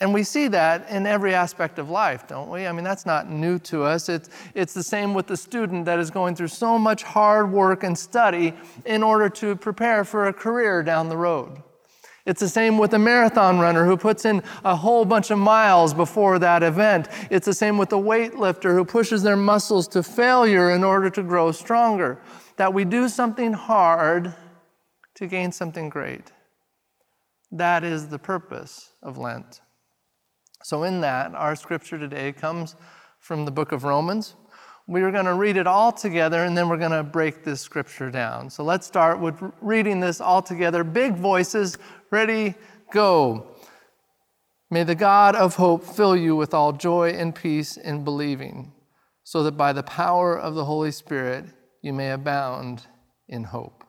And 0.00 0.12
we 0.12 0.24
see 0.24 0.48
that 0.48 0.90
in 0.90 1.06
every 1.06 1.32
aspect 1.32 1.78
of 1.78 1.88
life, 1.88 2.26
don't 2.26 2.50
we? 2.50 2.66
I 2.66 2.72
mean, 2.72 2.82
that's 2.82 3.06
not 3.06 3.30
new 3.30 3.60
to 3.60 3.84
us. 3.84 4.08
It's, 4.08 4.30
it's 4.52 4.74
the 4.74 4.82
same 4.82 5.14
with 5.14 5.28
the 5.28 5.36
student 5.36 5.84
that 5.84 6.00
is 6.00 6.10
going 6.10 6.34
through 6.34 6.48
so 6.48 6.76
much 6.76 7.04
hard 7.04 7.52
work 7.52 7.84
and 7.84 7.96
study 7.96 8.52
in 8.84 9.04
order 9.04 9.28
to 9.28 9.54
prepare 9.54 10.02
for 10.04 10.26
a 10.26 10.32
career 10.32 10.82
down 10.82 11.08
the 11.08 11.16
road. 11.16 11.62
It's 12.26 12.40
the 12.40 12.48
same 12.48 12.78
with 12.78 12.94
a 12.94 12.98
marathon 12.98 13.60
runner 13.60 13.84
who 13.84 13.96
puts 13.96 14.24
in 14.24 14.42
a 14.64 14.74
whole 14.74 15.04
bunch 15.04 15.30
of 15.30 15.38
miles 15.38 15.92
before 15.94 16.38
that 16.40 16.64
event. 16.64 17.08
It's 17.30 17.46
the 17.46 17.54
same 17.54 17.78
with 17.78 17.88
the 17.88 17.96
weightlifter 17.96 18.74
who 18.74 18.84
pushes 18.84 19.22
their 19.22 19.36
muscles 19.36 19.86
to 19.88 20.02
failure 20.02 20.70
in 20.70 20.82
order 20.82 21.10
to 21.10 21.22
grow 21.22 21.52
stronger. 21.52 22.18
That 22.56 22.74
we 22.74 22.84
do 22.84 23.08
something 23.08 23.52
hard 23.52 24.34
to 25.14 25.26
gain 25.26 25.52
something 25.52 25.88
great. 25.88 26.32
That 27.50 27.84
is 27.84 28.08
the 28.08 28.18
purpose 28.18 28.90
of 29.02 29.18
Lent. 29.18 29.60
So, 30.62 30.84
in 30.84 31.00
that, 31.00 31.34
our 31.34 31.56
scripture 31.56 31.98
today 31.98 32.32
comes 32.32 32.76
from 33.18 33.44
the 33.44 33.50
book 33.50 33.72
of 33.72 33.84
Romans. 33.84 34.34
We 34.86 35.02
are 35.02 35.10
going 35.10 35.26
to 35.26 35.34
read 35.34 35.56
it 35.56 35.66
all 35.66 35.92
together 35.92 36.44
and 36.44 36.56
then 36.56 36.68
we're 36.68 36.76
going 36.76 36.90
to 36.90 37.04
break 37.04 37.44
this 37.44 37.60
scripture 37.60 38.10
down. 38.10 38.50
So 38.50 38.64
let's 38.64 38.86
start 38.86 39.20
with 39.20 39.36
reading 39.60 40.00
this 40.00 40.20
all 40.20 40.42
together. 40.42 40.82
Big 40.82 41.14
voices, 41.14 41.78
Ready? 42.12 42.54
Go. 42.92 43.56
May 44.70 44.84
the 44.84 44.94
God 44.94 45.34
of 45.34 45.56
hope 45.56 45.82
fill 45.82 46.14
you 46.14 46.36
with 46.36 46.52
all 46.52 46.72
joy 46.72 47.10
and 47.10 47.34
peace 47.34 47.78
in 47.78 48.04
believing, 48.04 48.72
so 49.24 49.42
that 49.44 49.52
by 49.52 49.72
the 49.72 49.82
power 49.82 50.38
of 50.38 50.54
the 50.54 50.66
Holy 50.66 50.90
Spirit 50.90 51.46
you 51.82 51.92
may 51.92 52.10
abound 52.10 52.86
in 53.28 53.44
hope. 53.44 53.84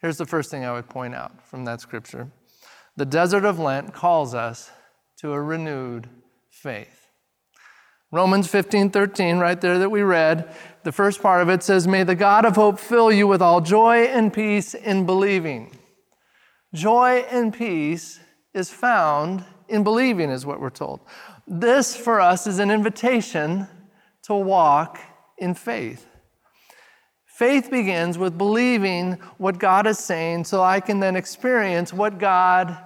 Here's 0.00 0.16
the 0.16 0.26
first 0.26 0.50
thing 0.50 0.64
I 0.64 0.72
would 0.72 0.88
point 0.88 1.14
out 1.14 1.46
from 1.46 1.64
that 1.64 1.80
scripture 1.80 2.30
the 2.96 3.04
desert 3.04 3.44
of 3.44 3.58
Lent 3.58 3.92
calls 3.92 4.34
us 4.34 4.70
to 5.18 5.32
a 5.32 5.40
renewed 5.40 6.08
faith. 6.48 7.08
Romans 8.10 8.48
15 8.48 8.90
13, 8.90 9.38
right 9.38 9.60
there 9.60 9.78
that 9.78 9.90
we 9.90 10.02
read, 10.02 10.54
the 10.84 10.92
first 10.92 11.20
part 11.20 11.42
of 11.42 11.50
it 11.50 11.62
says, 11.62 11.86
May 11.86 12.04
the 12.04 12.14
God 12.14 12.46
of 12.46 12.56
hope 12.56 12.78
fill 12.78 13.12
you 13.12 13.26
with 13.26 13.42
all 13.42 13.60
joy 13.60 14.04
and 14.04 14.32
peace 14.32 14.72
in 14.72 15.04
believing 15.04 15.76
Joy 16.76 17.24
and 17.30 17.54
peace 17.54 18.20
is 18.52 18.70
found 18.70 19.44
in 19.66 19.82
believing, 19.82 20.30
is 20.30 20.44
what 20.44 20.60
we're 20.60 20.68
told. 20.68 21.00
This 21.46 21.96
for 21.96 22.20
us 22.20 22.46
is 22.46 22.58
an 22.58 22.70
invitation 22.70 23.66
to 24.24 24.34
walk 24.34 25.00
in 25.38 25.54
faith. 25.54 26.06
Faith 27.36 27.70
begins 27.70 28.16
with 28.16 28.38
believing 28.38 29.12
what 29.36 29.58
God 29.58 29.86
is 29.86 29.98
saying 29.98 30.44
so 30.44 30.62
I 30.62 30.80
can 30.80 31.00
then 31.00 31.16
experience 31.16 31.92
what 31.92 32.18
God 32.18 32.78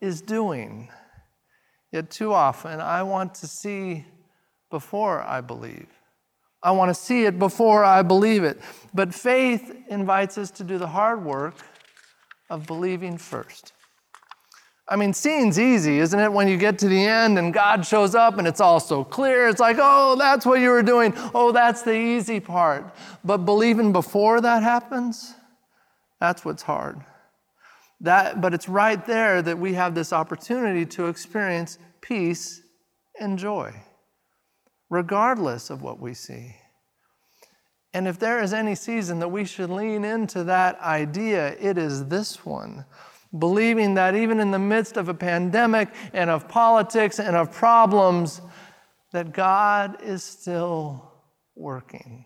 is 0.00 0.20
doing. 0.20 0.88
Yet 1.92 2.10
too 2.10 2.32
often, 2.32 2.80
I 2.80 3.04
want 3.04 3.32
to 3.36 3.46
see 3.46 4.04
before 4.72 5.22
I 5.22 5.40
believe. 5.40 5.86
I 6.64 6.72
want 6.72 6.88
to 6.88 6.94
see 6.94 7.26
it 7.26 7.38
before 7.38 7.84
I 7.84 8.02
believe 8.02 8.42
it. 8.42 8.60
But 8.92 9.14
faith 9.14 9.72
invites 9.88 10.36
us 10.36 10.50
to 10.52 10.64
do 10.64 10.78
the 10.78 10.88
hard 10.88 11.24
work 11.24 11.54
of 12.50 12.66
believing 12.66 13.18
first. 13.18 13.72
I 14.88 14.96
mean, 14.96 15.12
seeing's 15.14 15.58
easy, 15.58 16.00
isn't 16.00 16.18
it? 16.18 16.30
When 16.30 16.48
you 16.48 16.58
get 16.58 16.78
to 16.80 16.88
the 16.88 17.02
end 17.02 17.38
and 17.38 17.54
God 17.54 17.86
shows 17.86 18.14
up 18.14 18.38
and 18.38 18.48
it's 18.48 18.60
all 18.60 18.80
so 18.80 19.04
clear, 19.04 19.48
it's 19.48 19.60
like, 19.60 19.76
oh, 19.80 20.16
that's 20.18 20.44
what 20.44 20.60
you 20.60 20.70
were 20.70 20.82
doing. 20.82 21.14
Oh, 21.34 21.52
that's 21.52 21.82
the 21.82 21.94
easy 21.94 22.40
part. 22.40 22.92
But 23.24 23.38
believing 23.38 23.92
before 23.92 24.40
that 24.40 24.62
happens, 24.62 25.34
that's 26.20 26.44
what's 26.44 26.62
hard. 26.62 27.00
That, 28.00 28.40
but 28.40 28.52
it's 28.52 28.68
right 28.68 29.04
there 29.06 29.42
that 29.42 29.58
we 29.58 29.74
have 29.74 29.94
this 29.94 30.12
opportunity 30.12 30.84
to 30.86 31.06
experience 31.06 31.78
peace 32.00 32.62
and 33.20 33.38
joy, 33.38 33.72
regardless 34.90 35.70
of 35.70 35.82
what 35.82 36.00
we 36.00 36.14
see. 36.14 36.56
And 37.94 38.08
if 38.08 38.18
there 38.18 38.42
is 38.42 38.52
any 38.52 38.74
season 38.74 39.20
that 39.20 39.28
we 39.28 39.44
should 39.44 39.70
lean 39.70 40.04
into 40.04 40.44
that 40.44 40.80
idea, 40.80 41.56
it 41.60 41.78
is 41.78 42.06
this 42.06 42.44
one. 42.44 42.84
Believing 43.38 43.94
that 43.94 44.14
even 44.14 44.40
in 44.40 44.50
the 44.50 44.58
midst 44.58 44.96
of 44.96 45.08
a 45.08 45.14
pandemic 45.14 45.88
and 46.12 46.28
of 46.28 46.48
politics 46.48 47.18
and 47.18 47.36
of 47.36 47.52
problems, 47.52 48.40
that 49.12 49.32
God 49.32 50.02
is 50.02 50.24
still 50.24 51.12
working. 51.54 52.24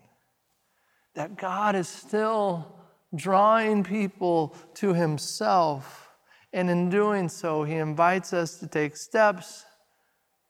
That 1.17 1.35
God 1.35 1.75
is 1.75 1.89
still 1.89 2.75
drawing 3.15 3.83
people 3.83 4.55
to 4.75 4.93
Himself. 4.93 6.11
And 6.53 6.69
in 6.69 6.89
doing 6.89 7.27
so, 7.27 7.63
He 7.63 7.73
invites 7.73 8.33
us 8.33 8.59
to 8.59 8.67
take 8.67 8.95
steps 8.95 9.65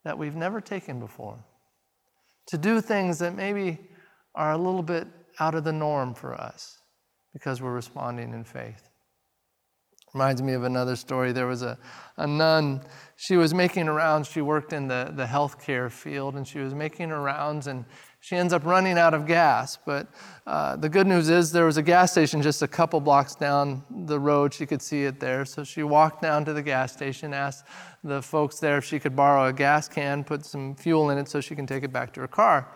that 0.03 0.17
we've 0.17 0.36
never 0.36 0.59
taken 0.59 1.00
before, 1.00 1.43
to 2.47 2.57
do 2.57 2.81
things 2.81 3.17
that 3.19 3.33
maybe 3.33 3.79
are 4.36 4.51
a 4.51 4.57
little 4.57 4.83
bit 4.83 5.07
out 5.39 5.55
of 5.55 5.63
the 5.63 5.71
norm 5.71 6.13
for 6.13 6.33
us 6.33 6.77
because 7.31 7.62
we're 7.62 7.74
responding 7.74 8.33
in 8.33 8.43
faith. 8.43 8.89
Reminds 10.13 10.41
me 10.41 10.53
of 10.53 10.63
another 10.63 10.95
story. 10.95 11.31
There 11.31 11.47
was 11.47 11.62
a, 11.62 11.77
a 12.17 12.25
nun, 12.25 12.81
she 13.15 13.38
was 13.38 13.53
making 13.53 13.86
rounds. 13.86 14.27
She 14.27 14.41
worked 14.41 14.74
in 14.74 14.88
the, 14.88 15.13
the 15.15 15.25
healthcare 15.25 15.91
field 15.91 16.36
and 16.36 16.47
she 16.47 16.59
was 16.59 16.74
making 16.74 17.09
her 17.09 17.21
rounds 17.21 17.67
and 17.67 17.86
she 18.19 18.36
ends 18.36 18.51
up 18.51 18.65
running 18.65 18.97
out 18.97 19.13
of 19.13 19.25
gas. 19.25 19.77
But 19.86 20.07
uh, 20.45 20.75
the 20.75 20.89
good 20.89 21.07
news 21.07 21.29
is 21.29 21.51
there 21.51 21.65
was 21.65 21.77
a 21.77 21.83
gas 21.83 22.12
station 22.12 22.41
just 22.41 22.62
a 22.62 22.67
couple 22.67 23.00
blocks 23.00 23.36
down 23.36 23.83
the 23.89 24.19
road. 24.19 24.53
She 24.53 24.65
could 24.65 24.81
see 24.81 25.03
it 25.03 25.19
there. 25.19 25.45
So 25.45 25.63
she 25.63 25.83
walked 25.83 26.21
down 26.21 26.45
to 26.45 26.53
the 26.53 26.63
gas 26.63 26.93
station, 26.93 27.33
asked 27.33 27.65
the 28.03 28.21
folks 28.21 28.59
there 28.59 28.77
if 28.77 28.86
she 28.86 29.00
could 29.00 29.15
borrow 29.15 29.45
a 29.45 29.53
gas 29.53 29.88
can, 29.88 30.24
put 30.24 30.45
some 30.45 30.75
fuel 30.75 31.09
in 31.09 31.17
it 31.17 31.29
so 31.29 31.41
she 31.41 31.55
can 31.55 31.67
take 31.67 31.83
it 31.83 31.93
back 31.93 32.13
to 32.13 32.21
her 32.21 32.27
car. 32.27 32.67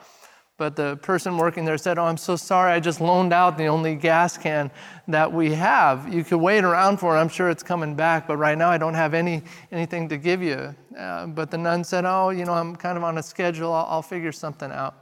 But 0.62 0.76
the 0.76 0.98
person 0.98 1.38
working 1.38 1.66
there 1.66 1.80
said, 1.80 1.98
Oh, 1.98 2.04
I'm 2.04 2.18
so 2.18 2.36
sorry. 2.36 2.72
I 2.72 2.80
just 2.80 3.02
loaned 3.02 3.34
out 3.34 3.58
the 3.58 3.66
only 3.66 3.96
gas 3.96 4.38
can 4.38 4.70
that 5.08 5.34
we 5.34 5.54
have. 5.56 6.14
You 6.14 6.24
could 6.24 6.38
wait 6.38 6.64
around 6.64 6.98
for 6.98 7.18
it. 7.18 7.20
I'm 7.20 7.30
sure 7.30 7.50
it's 7.50 7.64
coming 7.64 7.96
back, 7.96 8.28
but 8.28 8.38
right 8.38 8.56
now 8.56 8.70
I 8.70 8.78
don't 8.78 8.94
have 8.94 9.16
any, 9.16 9.42
anything 9.72 10.08
to 10.10 10.18
give 10.18 10.44
you. 10.44 10.76
Uh, 10.96 11.26
but 11.26 11.50
the 11.50 11.58
nun 11.58 11.84
said, 11.84 12.06
Oh, 12.06 12.30
you 12.30 12.46
know, 12.46 12.54
I'm 12.54 12.76
kind 12.76 12.96
of 12.96 13.04
on 13.04 13.18
a 13.18 13.24
schedule. 13.24 13.74
I'll, 13.74 13.88
I'll 13.90 14.02
figure 14.04 14.32
something 14.32 14.72
out. 14.72 15.01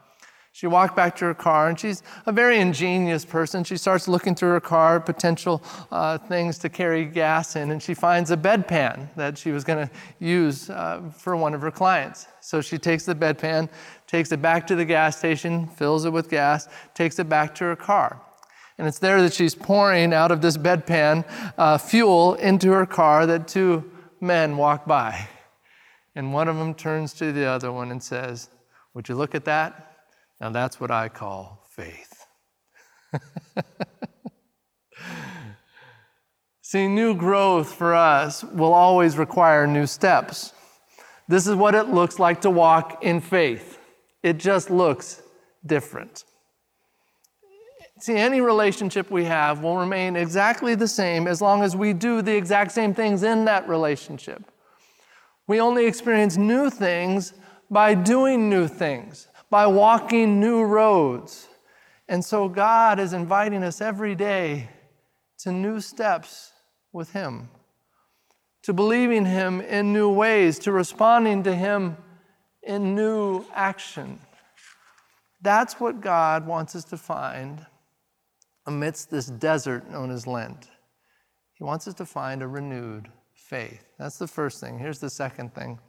She 0.52 0.68
walked 0.68 0.96
back 0.96 1.16
to 1.18 1.26
her 1.26 1.34
car, 1.34 1.70
and 1.70 1.80
she's 1.80 2.02
a 2.26 2.32
very 2.32 2.60
ingenious 2.60 3.24
person. 3.24 3.64
She 3.64 3.78
starts 3.78 4.08
looking 4.08 4.36
through 4.36 4.50
her 4.50 4.60
car, 4.60 5.00
potential 5.00 5.62
uh, 5.92 6.18
things 6.18 6.58
to 6.60 6.70
carry 6.70 7.06
gas 7.06 7.56
in, 7.56 7.72
and 7.72 7.82
she 7.82 7.94
finds 7.94 8.32
a 8.32 8.38
bedpan 8.38 9.14
that 9.16 9.38
she 9.38 9.52
was 9.52 9.64
going 9.64 9.88
to 9.88 9.94
use 10.20 10.70
uh, 10.70 11.02
for 11.16 11.36
one 11.36 11.54
of 11.54 11.62
her 11.62 11.72
clients. 11.72 12.28
So 12.42 12.62
she 12.62 12.78
takes 12.78 13.06
the 13.06 13.16
bedpan, 13.16 13.70
takes 14.08 14.32
it 14.32 14.42
back 14.42 14.66
to 14.68 14.76
the 14.76 14.86
gas 14.86 15.18
station, 15.18 15.68
fills 15.68 16.06
it 16.06 16.12
with 16.12 16.30
gas, 16.30 16.68
takes 16.94 17.20
it 17.20 17.30
back 17.30 17.54
to 17.56 17.66
her 17.66 17.76
car. 17.76 18.22
And 18.80 18.88
it's 18.88 19.00
there 19.00 19.22
that 19.22 19.34
she's 19.34 19.54
pouring 19.54 20.14
out 20.14 20.32
of 20.32 20.42
this 20.42 20.58
bedpan 20.58 21.26
uh, 21.58 21.78
fuel 21.78 22.36
into 22.36 22.72
her 22.72 22.86
car 22.86 23.26
that 23.28 23.48
two 23.48 23.92
men 24.20 24.58
walk 24.58 24.86
by. 24.86 25.28
And 26.16 26.34
one 26.34 26.48
of 26.48 26.58
them 26.58 26.74
turns 26.74 27.14
to 27.16 27.32
the 27.32 27.46
other 27.46 27.72
one 27.72 27.92
and 27.92 28.02
says, 28.02 28.50
Would 28.94 29.10
you 29.10 29.16
look 29.16 29.36
at 29.36 29.46
that? 29.46 29.86
Now 30.40 30.50
that's 30.50 30.80
what 30.80 30.92
I 30.92 31.10
call 31.10 31.66
faith. 31.70 32.26
See, 36.62 36.88
new 36.88 37.16
growth 37.16 37.74
for 37.74 37.96
us 37.96 38.44
will 38.44 38.74
always 38.74 39.18
require 39.18 39.66
new 39.66 39.88
steps. 39.88 40.54
This 41.28 41.48
is 41.48 41.56
what 41.56 41.74
it 41.76 41.88
looks 41.88 42.20
like 42.20 42.42
to 42.42 42.50
walk 42.50 43.04
in 43.04 43.22
faith. 43.22 43.80
It 44.22 44.38
just 44.38 44.70
looks 44.70 45.22
different. 45.66 46.26
See, 48.00 48.16
any 48.16 48.40
relationship 48.40 49.10
we 49.12 49.26
have 49.26 49.64
will 49.64 49.78
remain 49.78 50.16
exactly 50.16 50.76
the 50.76 50.88
same 50.88 51.28
as 51.28 51.42
long 51.42 51.64
as 51.64 51.76
we 51.76 51.92
do 51.92 52.22
the 52.22 52.36
exact 52.36 52.72
same 52.72 52.94
things 52.94 53.24
in 53.24 53.46
that 53.46 53.68
relationship. 53.68 54.44
We 55.48 55.60
only 55.60 55.86
experience 55.86 56.38
new 56.38 56.70
things 56.70 57.34
by 57.70 57.96
doing 57.96 58.50
new 58.50 58.68
things 58.68 59.28
by 59.50 59.68
walking 59.68 60.40
new 60.40 60.64
roads. 60.64 61.48
And 62.08 62.24
so 62.24 62.50
God 62.50 63.00
is 63.00 63.14
inviting 63.14 63.64
us 63.64 63.82
every 63.82 64.16
day 64.16 64.70
to 65.40 65.52
new 65.52 65.80
steps 65.80 66.52
with 66.92 67.14
Him, 67.14 67.50
to 68.64 68.74
believing 68.74 69.26
Him 69.26 69.62
in 69.62 69.94
new 69.94 70.12
ways, 70.12 70.60
to 70.60 70.72
responding 70.72 71.44
to 71.44 71.56
Him 71.56 71.98
in 72.64 72.96
new 72.96 73.46
action. 73.54 74.20
That's 75.42 75.80
what 75.80 76.02
God 76.02 76.46
wants 76.46 76.76
us 76.76 76.84
to 76.86 76.98
find 76.98 77.66
amidst 78.66 79.10
this 79.10 79.28
desert 79.28 79.90
known 79.90 80.12
as 80.12 80.28
Lent. 80.28 80.70
He 81.54 81.64
wants 81.64 81.88
us 81.88 81.94
to 81.96 82.06
find 82.06 82.42
a 82.42 82.48
renewed 82.48 83.10
faith. 83.34 83.86
That's 83.98 84.18
the 84.18 84.28
first 84.28 84.60
thing. 84.60 84.78
Here's 84.78 85.00
the 85.00 85.10
second 85.10 85.54
thing. 85.56 85.80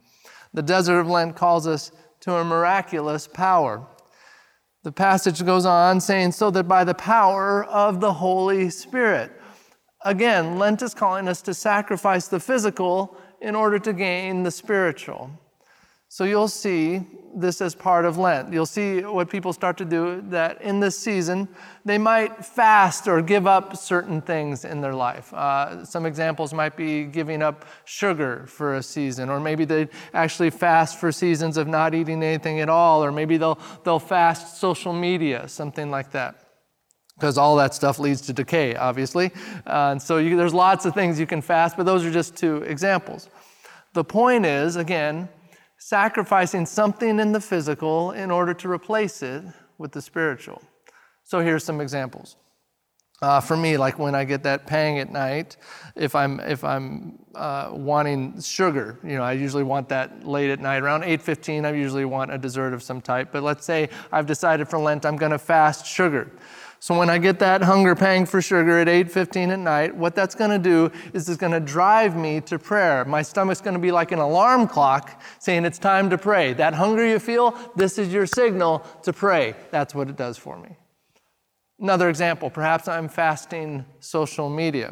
The 0.53 0.61
desert 0.61 0.99
of 0.99 1.07
Lent 1.07 1.35
calls 1.35 1.67
us 1.67 1.91
to 2.21 2.35
a 2.35 2.43
miraculous 2.43 3.27
power. 3.27 3.85
The 4.83 4.91
passage 4.91 5.45
goes 5.45 5.65
on 5.65 5.99
saying, 6.01 6.31
so 6.31 6.49
that 6.51 6.63
by 6.63 6.83
the 6.83 6.93
power 6.93 7.63
of 7.65 7.99
the 7.99 8.13
Holy 8.13 8.69
Spirit. 8.69 9.31
Again, 10.03 10.57
Lent 10.57 10.81
is 10.81 10.95
calling 10.95 11.27
us 11.27 11.41
to 11.43 11.53
sacrifice 11.53 12.27
the 12.27 12.39
physical 12.39 13.17
in 13.41 13.55
order 13.55 13.77
to 13.79 13.93
gain 13.93 14.41
the 14.41 14.49
spiritual. 14.49 15.29
So 16.13 16.25
you'll 16.25 16.49
see 16.49 17.07
this 17.33 17.61
as 17.61 17.73
part 17.73 18.03
of 18.03 18.17
Lent. 18.17 18.51
You'll 18.51 18.65
see 18.65 18.99
what 18.99 19.29
people 19.29 19.53
start 19.53 19.77
to 19.77 19.85
do 19.85 20.21
that 20.27 20.61
in 20.61 20.81
this 20.81 20.99
season, 20.99 21.47
they 21.85 21.97
might 21.97 22.45
fast 22.45 23.07
or 23.07 23.21
give 23.21 23.47
up 23.47 23.77
certain 23.77 24.21
things 24.21 24.65
in 24.65 24.81
their 24.81 24.93
life. 24.93 25.33
Uh, 25.33 25.85
some 25.85 26.05
examples 26.05 26.53
might 26.53 26.75
be 26.75 27.05
giving 27.05 27.41
up 27.41 27.63
sugar 27.85 28.43
for 28.47 28.75
a 28.75 28.83
season, 28.83 29.29
or 29.29 29.39
maybe 29.39 29.63
they 29.63 29.87
actually 30.13 30.49
fast 30.49 30.99
for 30.99 31.13
seasons 31.13 31.55
of 31.55 31.69
not 31.69 31.95
eating 31.95 32.21
anything 32.21 32.59
at 32.59 32.67
all, 32.67 33.01
or 33.01 33.13
maybe 33.13 33.37
they'll, 33.37 33.57
they'll 33.85 33.97
fast 33.97 34.59
social 34.59 34.91
media, 34.91 35.47
something 35.47 35.89
like 35.89 36.11
that. 36.11 36.35
Because 37.15 37.37
all 37.37 37.55
that 37.55 37.73
stuff 37.73 37.99
leads 37.99 38.19
to 38.23 38.33
decay, 38.33 38.75
obviously. 38.75 39.31
Uh, 39.65 39.91
and 39.91 40.01
so 40.01 40.17
you, 40.17 40.35
there's 40.35 40.53
lots 40.53 40.85
of 40.85 40.93
things 40.93 41.21
you 41.21 41.25
can 41.25 41.41
fast, 41.41 41.77
but 41.77 41.85
those 41.85 42.03
are 42.03 42.11
just 42.11 42.35
two 42.35 42.57
examples. 42.63 43.29
The 43.93 44.03
point 44.03 44.45
is, 44.45 44.75
again, 44.75 45.29
sacrificing 45.81 46.63
something 46.63 47.19
in 47.19 47.31
the 47.31 47.41
physical 47.41 48.11
in 48.11 48.29
order 48.29 48.53
to 48.53 48.69
replace 48.69 49.23
it 49.23 49.43
with 49.79 49.91
the 49.91 50.01
spiritual. 50.01 50.61
So 51.23 51.39
here's 51.39 51.63
some 51.63 51.81
examples. 51.81 52.37
Uh, 53.19 53.39
for 53.39 53.57
me, 53.57 53.77
like 53.77 53.97
when 53.97 54.13
I 54.13 54.23
get 54.23 54.43
that 54.43 54.67
pang 54.67 54.99
at 54.99 55.11
night, 55.11 55.57
if 55.95 56.13
I'm 56.15 56.39
if 56.39 56.63
I'm 56.63 57.19
uh, 57.33 57.69
wanting 57.71 58.39
sugar, 58.41 58.99
you 59.03 59.15
know, 59.15 59.23
I 59.23 59.33
usually 59.33 59.63
want 59.63 59.89
that 59.89 60.25
late 60.25 60.51
at 60.51 60.59
night. 60.59 60.83
Around 60.83 61.01
8:15, 61.03 61.65
I 61.65 61.71
usually 61.73 62.05
want 62.05 62.31
a 62.31 62.37
dessert 62.37 62.73
of 62.73 62.83
some 62.83 63.01
type. 63.01 63.29
But 63.31 63.41
let's 63.41 63.65
say 63.65 63.89
I've 64.11 64.27
decided 64.27 64.67
for 64.67 64.77
Lent 64.77 65.05
I'm 65.05 65.17
going 65.17 65.31
to 65.31 65.39
fast 65.39 65.85
sugar. 65.85 66.31
So 66.81 66.97
when 66.97 67.11
I 67.11 67.19
get 67.19 67.37
that 67.39 67.61
hunger 67.61 67.93
pang 67.93 68.25
for 68.25 68.41
sugar 68.41 68.79
at 68.79 68.87
8:15 68.87 69.51
at 69.51 69.59
night, 69.59 69.95
what 69.95 70.15
that's 70.15 70.33
going 70.33 70.49
to 70.49 70.57
do 70.57 70.91
is 71.13 71.29
it's 71.29 71.37
going 71.37 71.51
to 71.51 71.59
drive 71.59 72.15
me 72.15 72.41
to 72.41 72.57
prayer. 72.57 73.05
My 73.05 73.21
stomach's 73.21 73.61
going 73.61 73.75
to 73.75 73.79
be 73.79 73.91
like 73.91 74.11
an 74.11 74.17
alarm 74.17 74.67
clock 74.67 75.21
saying 75.37 75.63
it's 75.63 75.77
time 75.77 76.09
to 76.09 76.17
pray. 76.17 76.53
That 76.53 76.73
hunger 76.73 77.05
you 77.05 77.19
feel, 77.19 77.55
this 77.75 77.99
is 77.99 78.11
your 78.11 78.25
signal 78.25 78.83
to 79.03 79.13
pray. 79.13 79.53
That's 79.69 79.93
what 79.93 80.09
it 80.09 80.17
does 80.17 80.39
for 80.39 80.57
me. 80.57 80.75
Another 81.79 82.09
example, 82.09 82.49
perhaps 82.49 82.87
I'm 82.87 83.07
fasting 83.07 83.85
social 83.99 84.49
media. 84.49 84.91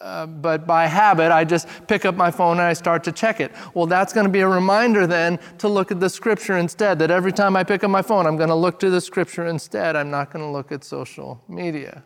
Uh, 0.00 0.24
but 0.24 0.66
by 0.66 0.86
habit, 0.86 1.30
I 1.30 1.44
just 1.44 1.68
pick 1.86 2.06
up 2.06 2.16
my 2.16 2.30
phone 2.30 2.52
and 2.52 2.62
I 2.62 2.72
start 2.72 3.04
to 3.04 3.12
check 3.12 3.38
it. 3.38 3.52
Well, 3.74 3.84
that's 3.84 4.14
going 4.14 4.24
to 4.24 4.32
be 4.32 4.40
a 4.40 4.48
reminder 4.48 5.06
then 5.06 5.38
to 5.58 5.68
look 5.68 5.92
at 5.92 6.00
the 6.00 6.08
scripture 6.08 6.56
instead. 6.56 6.98
That 6.98 7.10
every 7.10 7.32
time 7.32 7.54
I 7.54 7.64
pick 7.64 7.84
up 7.84 7.90
my 7.90 8.00
phone, 8.00 8.26
I'm 8.26 8.36
going 8.36 8.48
to 8.48 8.54
look 8.54 8.78
to 8.80 8.88
the 8.88 9.00
scripture 9.00 9.46
instead. 9.46 9.96
I'm 9.96 10.10
not 10.10 10.32
going 10.32 10.44
to 10.44 10.50
look 10.50 10.72
at 10.72 10.84
social 10.84 11.44
media. 11.48 12.02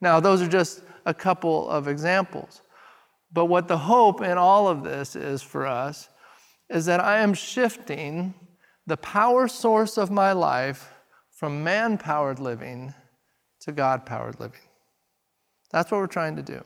Now, 0.00 0.18
those 0.18 0.40
are 0.40 0.48
just 0.48 0.82
a 1.04 1.12
couple 1.12 1.68
of 1.68 1.88
examples. 1.88 2.62
But 3.32 3.46
what 3.46 3.68
the 3.68 3.78
hope 3.78 4.22
in 4.22 4.38
all 4.38 4.66
of 4.66 4.82
this 4.82 5.14
is 5.14 5.42
for 5.42 5.66
us 5.66 6.08
is 6.70 6.86
that 6.86 7.00
I 7.00 7.18
am 7.18 7.34
shifting 7.34 8.34
the 8.86 8.96
power 8.96 9.46
source 9.46 9.98
of 9.98 10.10
my 10.10 10.32
life 10.32 10.90
from 11.30 11.62
man 11.62 11.98
powered 11.98 12.38
living 12.38 12.94
to 13.60 13.72
God 13.72 14.06
powered 14.06 14.40
living. 14.40 14.60
That's 15.70 15.90
what 15.90 15.98
we're 15.98 16.06
trying 16.06 16.36
to 16.36 16.42
do. 16.42 16.64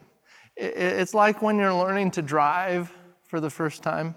It's 0.57 1.13
like 1.13 1.41
when 1.41 1.57
you're 1.57 1.73
learning 1.73 2.11
to 2.11 2.21
drive 2.21 2.91
for 3.23 3.39
the 3.39 3.49
first 3.49 3.83
time. 3.83 4.15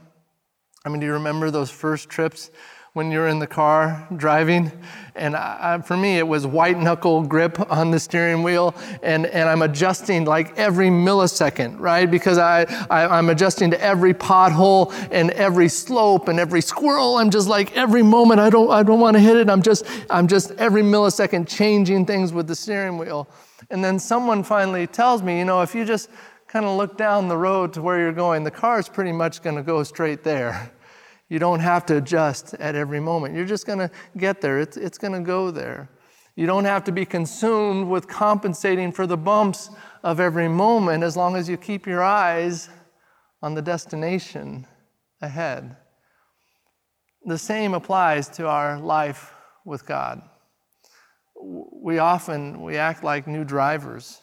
I 0.85 0.88
mean, 0.88 1.01
do 1.01 1.07
you 1.07 1.14
remember 1.14 1.51
those 1.51 1.70
first 1.70 2.09
trips 2.09 2.51
when 2.98 3.12
you're 3.12 3.29
in 3.29 3.38
the 3.38 3.46
car 3.46 4.09
driving. 4.16 4.72
And 5.14 5.37
I, 5.37 5.81
for 5.83 5.96
me, 5.96 6.18
it 6.18 6.27
was 6.27 6.46
white 6.46 6.79
knuckle 6.79 7.22
grip 7.22 7.70
on 7.70 7.92
the 7.92 8.01
steering 8.01 8.42
wheel, 8.42 8.74
and, 9.05 9.27
and 9.27 9.48
I'm 9.48 9.62
adjusting 9.62 10.24
like 10.24 10.59
every 10.59 10.88
millisecond, 10.88 11.79
right? 11.79 12.11
Because 12.11 12.38
I, 12.38 12.62
I, 12.90 13.18
am 13.18 13.31
adjusting 13.31 13.70
to 13.70 13.81
every 13.81 14.14
pothole 14.14 14.92
and 15.12 15.31
every 15.31 15.68
slope 15.68 16.27
and 16.27 16.40
every 16.40 16.61
squirrel. 16.61 17.18
I'm 17.18 17.31
just 17.31 17.46
like 17.46 17.77
every 17.77 18.03
moment 18.03 18.40
I 18.40 18.51
don't, 18.51 18.70
I 18.70 18.83
don't 18.83 18.98
want 18.98 19.16
to 19.16 19.20
hit 19.20 19.37
it. 19.37 19.48
I'm 19.48 19.62
just, 19.62 19.87
I'm 20.11 20.27
just 20.27 20.51
every 20.53 20.83
millisecond 20.83 21.46
changing 21.46 22.05
things 22.05 22.33
with 22.33 22.48
the 22.48 22.57
steering 22.57 22.98
wheel. 22.98 23.29
And 23.70 23.85
then 23.85 23.98
someone 23.98 24.42
finally 24.42 24.87
tells 24.87 25.22
me, 25.22 25.38
you 25.38 25.44
know, 25.44 25.61
if 25.62 25.74
you 25.74 25.85
just 25.85 26.09
kind 26.46 26.64
of 26.64 26.76
look 26.76 26.96
down 26.96 27.28
the 27.28 27.37
road 27.37 27.72
to 27.74 27.83
where 27.83 27.98
you're 27.98 28.12
going, 28.12 28.44
the 28.44 28.50
car 28.50 28.78
is 28.78 28.88
pretty 28.88 29.12
much 29.12 29.42
going 29.42 29.57
to 29.57 29.62
go 29.62 29.83
straight 29.83 30.24
there. 30.24 30.72
You 31.31 31.38
don't 31.38 31.61
have 31.61 31.85
to 31.87 31.98
adjust 31.98 32.54
at 32.54 32.74
every 32.74 33.00
moment. 33.00 33.35
You're 33.35 33.44
just 33.44 33.66
going 33.66 33.81
to 33.81 33.90
get 34.16 34.40
there, 34.40 34.59
it's, 34.61 34.78
it's 34.78 34.96
going 34.96 35.12
to 35.12 35.20
go 35.20 35.50
there. 35.50 35.90
You 36.37 36.46
don't 36.46 36.64
have 36.64 36.85
to 36.85 36.92
be 36.92 37.04
consumed 37.04 37.87
with 37.87 38.09
compensating 38.09 38.92
for 38.92 39.07
the 39.07 39.18
bumps 39.18 39.68
of 40.02 40.20
every 40.20 40.48
moment 40.48 41.02
as 41.02 41.18
long 41.18 41.37
as 41.37 41.46
you 41.46 41.59
keep 41.59 41.87
your 41.87 42.02
eyes 42.02 42.70
on 43.42 43.52
the 43.52 43.61
destination 43.61 44.66
ahead. 45.20 45.76
The 47.26 47.37
same 47.37 47.74
applies 47.74 48.28
to 48.31 48.48
our 48.48 48.78
life 48.78 49.35
with 49.64 49.85
God. 49.85 50.22
We 51.40 51.98
often 51.98 52.62
we 52.62 52.77
act 52.77 53.05
like 53.05 53.27
new 53.27 53.44
drivers 53.44 54.20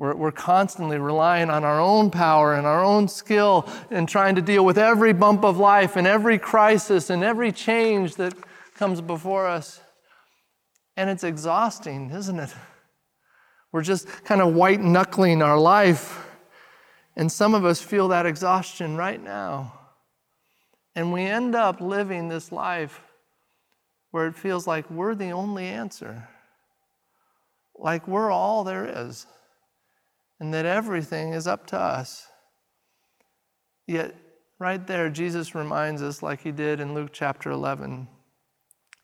we're, 0.00 0.14
we're 0.16 0.32
constantly 0.32 0.96
relying 0.96 1.50
on 1.50 1.62
our 1.62 1.78
own 1.78 2.10
power 2.10 2.54
and 2.54 2.66
our 2.66 2.82
own 2.82 3.06
skill 3.06 3.68
and 3.90 4.08
trying 4.08 4.34
to 4.36 4.40
deal 4.40 4.64
with 4.64 4.78
every 4.78 5.12
bump 5.12 5.44
of 5.44 5.58
life 5.58 5.94
and 5.94 6.06
every 6.06 6.38
crisis 6.38 7.10
and 7.10 7.22
every 7.22 7.52
change 7.52 8.14
that 8.14 8.32
comes 8.74 9.02
before 9.02 9.46
us. 9.46 9.78
And 10.96 11.10
it's 11.10 11.22
exhausting, 11.22 12.10
isn't 12.12 12.38
it? 12.38 12.48
We're 13.72 13.82
just 13.82 14.08
kind 14.24 14.40
of 14.40 14.54
white 14.54 14.80
knuckling 14.80 15.42
our 15.42 15.58
life. 15.58 16.26
And 17.14 17.30
some 17.30 17.54
of 17.54 17.66
us 17.66 17.82
feel 17.82 18.08
that 18.08 18.24
exhaustion 18.24 18.96
right 18.96 19.22
now. 19.22 19.78
And 20.94 21.12
we 21.12 21.24
end 21.24 21.54
up 21.54 21.82
living 21.82 22.30
this 22.30 22.50
life 22.50 23.02
where 24.10 24.26
it 24.26 24.34
feels 24.34 24.66
like 24.66 24.90
we're 24.90 25.14
the 25.14 25.30
only 25.30 25.66
answer, 25.66 26.28
like 27.76 28.06
we're 28.08 28.30
all 28.30 28.64
there 28.64 29.06
is 29.08 29.26
and 30.40 30.54
that 30.54 30.64
everything 30.64 31.34
is 31.34 31.46
up 31.46 31.66
to 31.68 31.78
us. 31.78 32.26
Yet, 33.86 34.14
right 34.58 34.84
there, 34.84 35.10
Jesus 35.10 35.54
reminds 35.54 36.02
us, 36.02 36.22
like 36.22 36.40
he 36.40 36.50
did 36.50 36.80
in 36.80 36.94
Luke 36.94 37.10
chapter 37.12 37.50
11, 37.50 38.08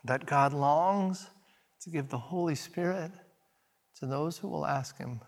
that 0.05 0.25
God 0.25 0.55
longs 0.55 1.29
to 1.83 1.91
give 1.91 2.09
the 2.09 2.19
Holy 2.19 2.55
Spirit 2.55 3.13
to 4.01 4.07
those 4.07 4.39
who 4.39 4.49
will 4.49 4.65
ask 4.65 4.97
him. 4.97 5.21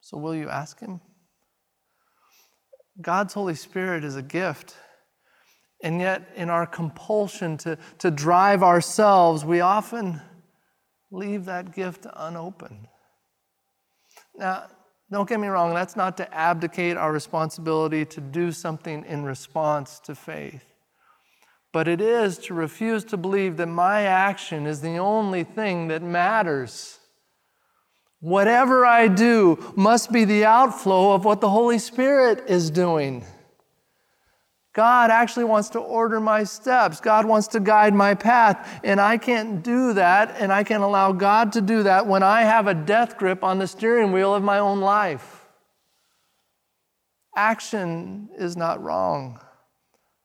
So, 0.00 0.16
will 0.18 0.34
you 0.34 0.48
ask 0.48 0.78
him? 0.78 1.00
God's 3.00 3.34
Holy 3.34 3.54
Spirit 3.54 4.04
is 4.04 4.16
a 4.16 4.22
gift. 4.22 4.76
And 5.82 6.00
yet, 6.00 6.30
in 6.36 6.48
our 6.48 6.66
compulsion 6.66 7.56
to, 7.58 7.76
to 7.98 8.10
drive 8.10 8.62
ourselves, 8.62 9.44
we 9.44 9.60
often 9.60 10.20
leave 11.10 11.44
that 11.46 11.74
gift 11.74 12.06
unopened. 12.14 12.86
Now, 14.36 14.68
don't 15.10 15.28
get 15.28 15.40
me 15.40 15.48
wrong, 15.48 15.74
that's 15.74 15.96
not 15.96 16.16
to 16.16 16.34
abdicate 16.34 16.96
our 16.96 17.12
responsibility 17.12 18.04
to 18.06 18.20
do 18.20 18.50
something 18.50 19.04
in 19.04 19.24
response 19.24 20.00
to 20.00 20.14
faith. 20.14 20.64
But 21.72 21.88
it 21.88 22.00
is 22.00 22.38
to 22.38 22.54
refuse 22.54 23.04
to 23.04 23.16
believe 23.16 23.56
that 23.58 23.66
my 23.66 24.02
action 24.02 24.66
is 24.66 24.80
the 24.80 24.98
only 24.98 25.44
thing 25.44 25.88
that 25.88 26.02
matters. 26.02 26.98
Whatever 28.20 28.86
I 28.86 29.08
do 29.08 29.72
must 29.74 30.12
be 30.12 30.24
the 30.24 30.44
outflow 30.44 31.12
of 31.12 31.24
what 31.24 31.40
the 31.40 31.50
Holy 31.50 31.78
Spirit 31.78 32.44
is 32.48 32.70
doing. 32.70 33.24
God 34.74 35.10
actually 35.10 35.44
wants 35.44 35.68
to 35.70 35.78
order 35.78 36.18
my 36.18 36.44
steps. 36.44 37.00
God 37.00 37.26
wants 37.26 37.48
to 37.48 37.60
guide 37.60 37.92
my 37.92 38.14
path. 38.14 38.80
And 38.82 39.00
I 39.00 39.18
can't 39.18 39.62
do 39.62 39.92
that, 39.92 40.34
and 40.40 40.50
I 40.50 40.64
can't 40.64 40.82
allow 40.82 41.12
God 41.12 41.52
to 41.52 41.60
do 41.60 41.82
that 41.82 42.06
when 42.06 42.22
I 42.22 42.42
have 42.42 42.66
a 42.66 42.74
death 42.74 43.18
grip 43.18 43.44
on 43.44 43.58
the 43.58 43.66
steering 43.66 44.12
wheel 44.12 44.34
of 44.34 44.42
my 44.42 44.58
own 44.58 44.80
life. 44.80 45.46
Action 47.36 48.30
is 48.38 48.56
not 48.56 48.82
wrong, 48.82 49.40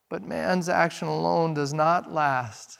but 0.08 0.22
man's 0.22 0.68
action 0.68 1.08
alone 1.08 1.52
does 1.54 1.74
not 1.74 2.12
last. 2.12 2.78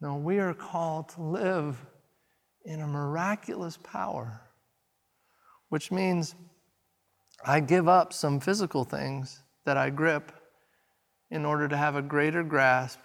No, 0.00 0.16
we 0.16 0.38
are 0.38 0.54
called 0.54 1.08
to 1.10 1.22
live 1.22 1.84
in 2.64 2.80
a 2.80 2.86
miraculous 2.86 3.76
power, 3.82 4.40
which 5.68 5.90
means 5.90 6.34
I 7.44 7.60
give 7.60 7.88
up 7.88 8.12
some 8.12 8.38
physical 8.40 8.84
things 8.84 9.42
that 9.64 9.76
I 9.76 9.90
grip 9.90 10.32
in 11.30 11.44
order 11.44 11.68
to 11.68 11.76
have 11.76 11.96
a 11.96 12.02
greater 12.02 12.42
grasp 12.42 13.00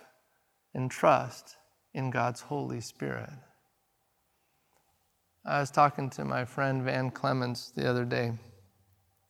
and 0.73 0.89
trust 0.91 1.57
in 1.93 2.11
God's 2.11 2.41
Holy 2.41 2.81
Spirit. 2.81 3.29
I 5.45 5.59
was 5.59 5.71
talking 5.71 6.09
to 6.11 6.25
my 6.25 6.45
friend 6.45 6.83
Van 6.83 7.11
Clemens 7.11 7.71
the 7.75 7.89
other 7.89 8.05
day, 8.05 8.33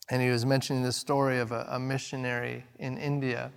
and 0.10 0.22
he 0.22 0.30
was 0.30 0.46
mentioning 0.46 0.84
the 0.84 0.92
story 0.92 1.40
of 1.40 1.52
a, 1.52 1.68
a, 1.70 1.80
missionary 1.80 2.66
in 2.80 2.98
India. 2.98 3.52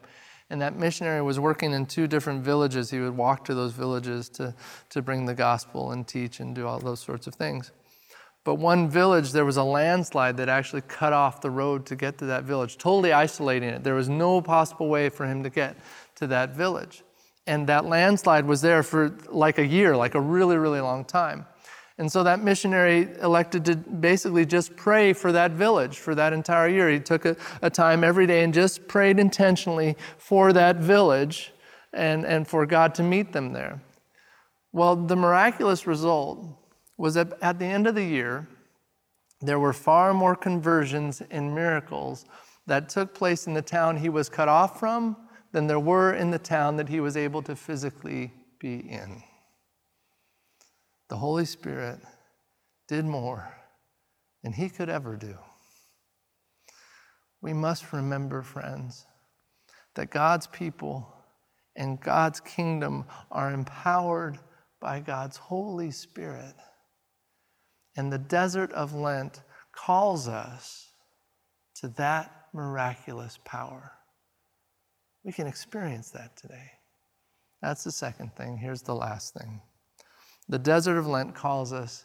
And 0.50 0.60
that 0.60 0.76
missionary 0.76 1.22
was 1.22 1.40
working 1.40 1.72
in 1.72 1.86
two 1.86 2.06
different 2.06 2.44
villages. 2.44 2.90
He 2.90 3.00
would 3.00 3.16
walk 3.16 3.44
to 3.46 3.54
those 3.54 3.72
villages 3.72 4.28
to, 4.30 4.54
to 4.90 5.00
bring 5.00 5.24
the 5.24 5.34
gospel 5.34 5.92
and 5.92 6.06
teach 6.06 6.40
and 6.40 6.54
do 6.54 6.66
all 6.66 6.78
those 6.78 7.00
sorts 7.00 7.26
of 7.26 7.34
things. 7.34 7.72
But 8.44 8.56
one 8.56 8.88
village, 8.88 9.30
there 9.30 9.44
was 9.44 9.56
a 9.56 9.62
landslide 9.62 10.36
that 10.38 10.48
actually 10.48 10.82
cut 10.82 11.12
off 11.12 11.40
the 11.40 11.50
road 11.50 11.86
to 11.86 11.96
get 11.96 12.18
to 12.18 12.26
that 12.26 12.44
village, 12.44 12.76
totally 12.76 13.12
isolating 13.12 13.68
it. 13.68 13.84
There 13.84 13.94
was 13.94 14.08
no 14.08 14.40
possible 14.40 14.88
way 14.88 15.08
for 15.08 15.26
him 15.26 15.44
to 15.44 15.50
get 15.50 15.76
to 16.16 16.26
that 16.28 16.54
village. 16.54 17.04
And 17.46 17.68
that 17.68 17.84
landslide 17.84 18.44
was 18.44 18.60
there 18.60 18.82
for 18.82 19.16
like 19.28 19.58
a 19.58 19.66
year, 19.66 19.96
like 19.96 20.14
a 20.14 20.20
really, 20.20 20.56
really 20.56 20.80
long 20.80 21.04
time. 21.04 21.46
And 21.98 22.10
so 22.10 22.24
that 22.24 22.42
missionary 22.42 23.08
elected 23.20 23.64
to 23.66 23.76
basically 23.76 24.46
just 24.46 24.74
pray 24.74 25.12
for 25.12 25.30
that 25.32 25.52
village 25.52 25.98
for 25.98 26.14
that 26.14 26.32
entire 26.32 26.68
year. 26.68 26.90
He 26.90 26.98
took 26.98 27.24
a, 27.24 27.36
a 27.60 27.70
time 27.70 28.02
every 28.02 28.26
day 28.26 28.42
and 28.42 28.52
just 28.52 28.88
prayed 28.88 29.20
intentionally 29.20 29.96
for 30.18 30.52
that 30.52 30.76
village 30.76 31.52
and, 31.92 32.24
and 32.24 32.48
for 32.48 32.66
God 32.66 32.94
to 32.96 33.02
meet 33.02 33.32
them 33.32 33.52
there. 33.52 33.82
Well, 34.72 34.96
the 34.96 35.16
miraculous 35.16 35.86
result 35.86 36.61
was 37.02 37.14
that 37.14 37.32
at 37.42 37.58
the 37.58 37.64
end 37.64 37.88
of 37.88 37.96
the 37.96 38.04
year, 38.04 38.46
there 39.40 39.58
were 39.58 39.72
far 39.72 40.14
more 40.14 40.36
conversions 40.36 41.20
and 41.32 41.52
miracles 41.52 42.24
that 42.68 42.88
took 42.88 43.12
place 43.12 43.48
in 43.48 43.54
the 43.54 43.60
town 43.60 43.96
he 43.96 44.08
was 44.08 44.28
cut 44.28 44.48
off 44.48 44.78
from 44.78 45.16
than 45.50 45.66
there 45.66 45.80
were 45.80 46.14
in 46.14 46.30
the 46.30 46.38
town 46.38 46.76
that 46.76 46.88
he 46.88 47.00
was 47.00 47.16
able 47.16 47.42
to 47.42 47.56
physically 47.56 48.32
be 48.60 48.76
in. 48.76 49.20
The 51.08 51.16
Holy 51.16 51.44
Spirit 51.44 51.98
did 52.86 53.04
more 53.04 53.52
than 54.44 54.52
he 54.52 54.68
could 54.68 54.88
ever 54.88 55.16
do. 55.16 55.36
We 57.40 57.52
must 57.52 57.92
remember, 57.92 58.42
friends, 58.42 59.06
that 59.96 60.10
God's 60.10 60.46
people 60.46 61.12
and 61.74 62.00
God's 62.00 62.38
kingdom 62.38 63.06
are 63.32 63.52
empowered 63.52 64.38
by 64.80 65.00
God's 65.00 65.36
Holy 65.36 65.90
Spirit. 65.90 66.54
And 67.96 68.12
the 68.12 68.18
desert 68.18 68.72
of 68.72 68.94
Lent 68.94 69.42
calls 69.72 70.28
us 70.28 70.92
to 71.76 71.88
that 71.88 72.46
miraculous 72.52 73.38
power. 73.44 73.92
We 75.24 75.32
can 75.32 75.46
experience 75.46 76.10
that 76.10 76.36
today. 76.36 76.72
That's 77.60 77.84
the 77.84 77.92
second 77.92 78.34
thing. 78.34 78.56
Here's 78.56 78.82
the 78.82 78.94
last 78.94 79.34
thing. 79.34 79.60
The 80.48 80.58
desert 80.58 80.98
of 80.98 81.06
Lent 81.06 81.34
calls 81.34 81.72
us 81.72 82.04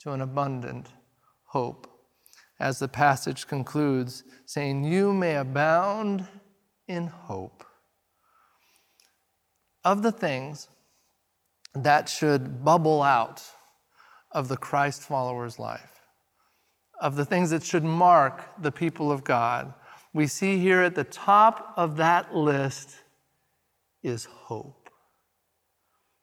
to 0.00 0.12
an 0.12 0.20
abundant 0.20 0.88
hope. 1.46 1.88
As 2.60 2.78
the 2.78 2.88
passage 2.88 3.46
concludes, 3.48 4.22
saying, 4.46 4.84
You 4.84 5.12
may 5.12 5.36
abound 5.36 6.26
in 6.86 7.08
hope. 7.08 7.64
Of 9.84 10.02
the 10.02 10.12
things 10.12 10.68
that 11.74 12.08
should 12.08 12.64
bubble 12.64 13.02
out 13.02 13.42
of 14.32 14.48
the 14.48 14.56
Christ 14.56 15.02
follower's 15.02 15.58
life, 15.58 16.00
of 17.00 17.16
the 17.16 17.24
things 17.24 17.50
that 17.50 17.62
should 17.62 17.84
mark 17.84 18.42
the 18.60 18.72
people 18.72 19.12
of 19.12 19.24
God. 19.24 19.74
We 20.14 20.26
see 20.26 20.58
here 20.58 20.82
at 20.82 20.94
the 20.94 21.04
top 21.04 21.72
of 21.76 21.96
that 21.96 22.34
list 22.34 22.96
is 24.02 24.24
hope. 24.24 24.90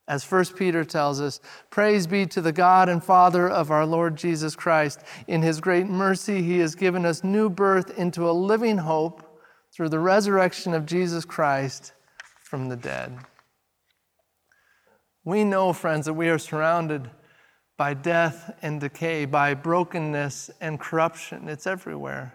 As 0.07 0.29
1 0.29 0.45
Peter 0.57 0.83
tells 0.83 1.21
us, 1.21 1.39
praise 1.69 2.07
be 2.07 2.25
to 2.25 2.41
the 2.41 2.51
God 2.51 2.89
and 2.89 3.03
Father 3.03 3.47
of 3.47 3.69
our 3.69 3.85
Lord 3.85 4.15
Jesus 4.15 4.55
Christ. 4.55 5.01
In 5.27 5.43
his 5.43 5.61
great 5.61 5.87
mercy, 5.87 6.41
he 6.41 6.57
has 6.59 6.73
given 6.73 7.05
us 7.05 7.23
new 7.23 7.47
birth 7.47 7.95
into 7.97 8.27
a 8.27 8.31
living 8.31 8.79
hope 8.79 9.23
through 9.71 9.89
the 9.89 9.99
resurrection 9.99 10.73
of 10.73 10.87
Jesus 10.87 11.25
Christ 11.25 11.93
from 12.41 12.69
the 12.69 12.75
dead. 12.75 13.19
We 15.23 15.43
know, 15.43 15.73
friends, 15.73 16.07
that 16.07 16.13
we 16.13 16.29
are 16.29 16.39
surrounded 16.39 17.11
by 17.79 17.93
death 17.93 18.53
and 18.61 18.81
decay, 18.81 19.23
by 19.23 19.53
brokenness 19.53 20.51
and 20.59 20.77
corruption. 20.77 21.47
It's 21.47 21.65
everywhere. 21.65 22.33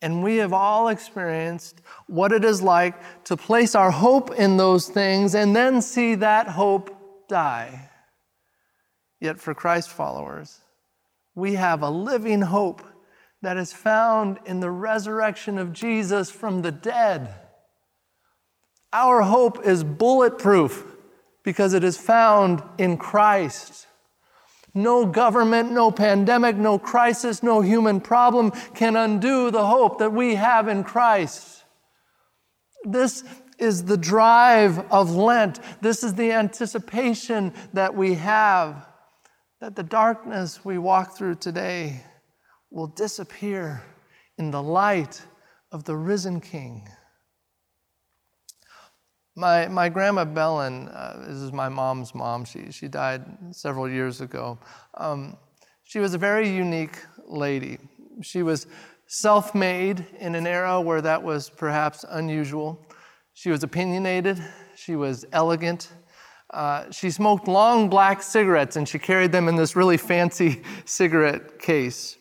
And 0.00 0.22
we 0.24 0.38
have 0.38 0.54
all 0.54 0.88
experienced 0.88 1.82
what 2.06 2.32
it 2.32 2.42
is 2.42 2.62
like 2.62 2.94
to 3.24 3.36
place 3.36 3.74
our 3.74 3.90
hope 3.90 4.30
in 4.30 4.56
those 4.56 4.88
things 4.88 5.34
and 5.34 5.54
then 5.54 5.82
see 5.82 6.14
that 6.14 6.48
hope 6.48 7.28
die. 7.28 7.90
Yet 9.20 9.38
for 9.38 9.52
Christ 9.52 9.90
followers, 9.90 10.60
we 11.34 11.56
have 11.56 11.82
a 11.82 11.90
living 11.90 12.40
hope 12.40 12.82
that 13.42 13.58
is 13.58 13.74
found 13.74 14.38
in 14.46 14.60
the 14.60 14.70
resurrection 14.70 15.58
of 15.58 15.74
Jesus 15.74 16.30
from 16.30 16.62
the 16.62 16.72
dead. 16.72 17.34
Our 18.90 19.20
hope 19.20 19.66
is 19.66 19.84
bulletproof 19.84 20.96
because 21.42 21.74
it 21.74 21.84
is 21.84 21.98
found 21.98 22.62
in 22.78 22.96
Christ. 22.96 23.86
No 24.74 25.06
government, 25.06 25.72
no 25.72 25.90
pandemic, 25.90 26.56
no 26.56 26.78
crisis, 26.78 27.42
no 27.42 27.60
human 27.60 28.00
problem 28.00 28.52
can 28.74 28.96
undo 28.96 29.50
the 29.50 29.66
hope 29.66 29.98
that 29.98 30.12
we 30.12 30.36
have 30.36 30.68
in 30.68 30.84
Christ. 30.84 31.64
This 32.84 33.24
is 33.58 33.84
the 33.84 33.96
drive 33.96 34.78
of 34.90 35.14
Lent. 35.14 35.60
This 35.82 36.02
is 36.02 36.14
the 36.14 36.32
anticipation 36.32 37.52
that 37.72 37.94
we 37.94 38.14
have 38.14 38.86
that 39.60 39.76
the 39.76 39.82
darkness 39.82 40.64
we 40.64 40.78
walk 40.78 41.16
through 41.16 41.34
today 41.34 42.02
will 42.70 42.86
disappear 42.86 43.82
in 44.38 44.50
the 44.50 44.62
light 44.62 45.22
of 45.70 45.84
the 45.84 45.96
risen 45.96 46.40
King. 46.40 46.88
My, 49.36 49.68
my 49.68 49.88
grandma 49.88 50.24
Bellen, 50.24 50.88
uh, 50.88 51.24
this 51.26 51.36
is 51.36 51.52
my 51.52 51.68
mom's 51.68 52.14
mom, 52.14 52.44
she, 52.44 52.72
she 52.72 52.88
died 52.88 53.24
several 53.52 53.88
years 53.88 54.20
ago. 54.20 54.58
Um, 54.94 55.36
she 55.84 56.00
was 56.00 56.14
a 56.14 56.18
very 56.18 56.48
unique 56.48 56.98
lady. 57.26 57.78
She 58.22 58.42
was 58.42 58.66
self 59.06 59.54
made 59.54 60.06
in 60.18 60.34
an 60.34 60.46
era 60.46 60.80
where 60.80 61.00
that 61.02 61.22
was 61.22 61.48
perhaps 61.48 62.04
unusual. 62.08 62.86
She 63.34 63.50
was 63.50 63.62
opinionated, 63.62 64.42
she 64.76 64.96
was 64.96 65.24
elegant. 65.32 65.92
Uh, 66.52 66.90
she 66.90 67.10
smoked 67.10 67.46
long 67.46 67.88
black 67.88 68.22
cigarettes 68.22 68.74
and 68.74 68.88
she 68.88 68.98
carried 68.98 69.30
them 69.30 69.46
in 69.46 69.54
this 69.54 69.76
really 69.76 69.96
fancy 69.96 70.62
cigarette 70.84 71.60
case. 71.60 72.18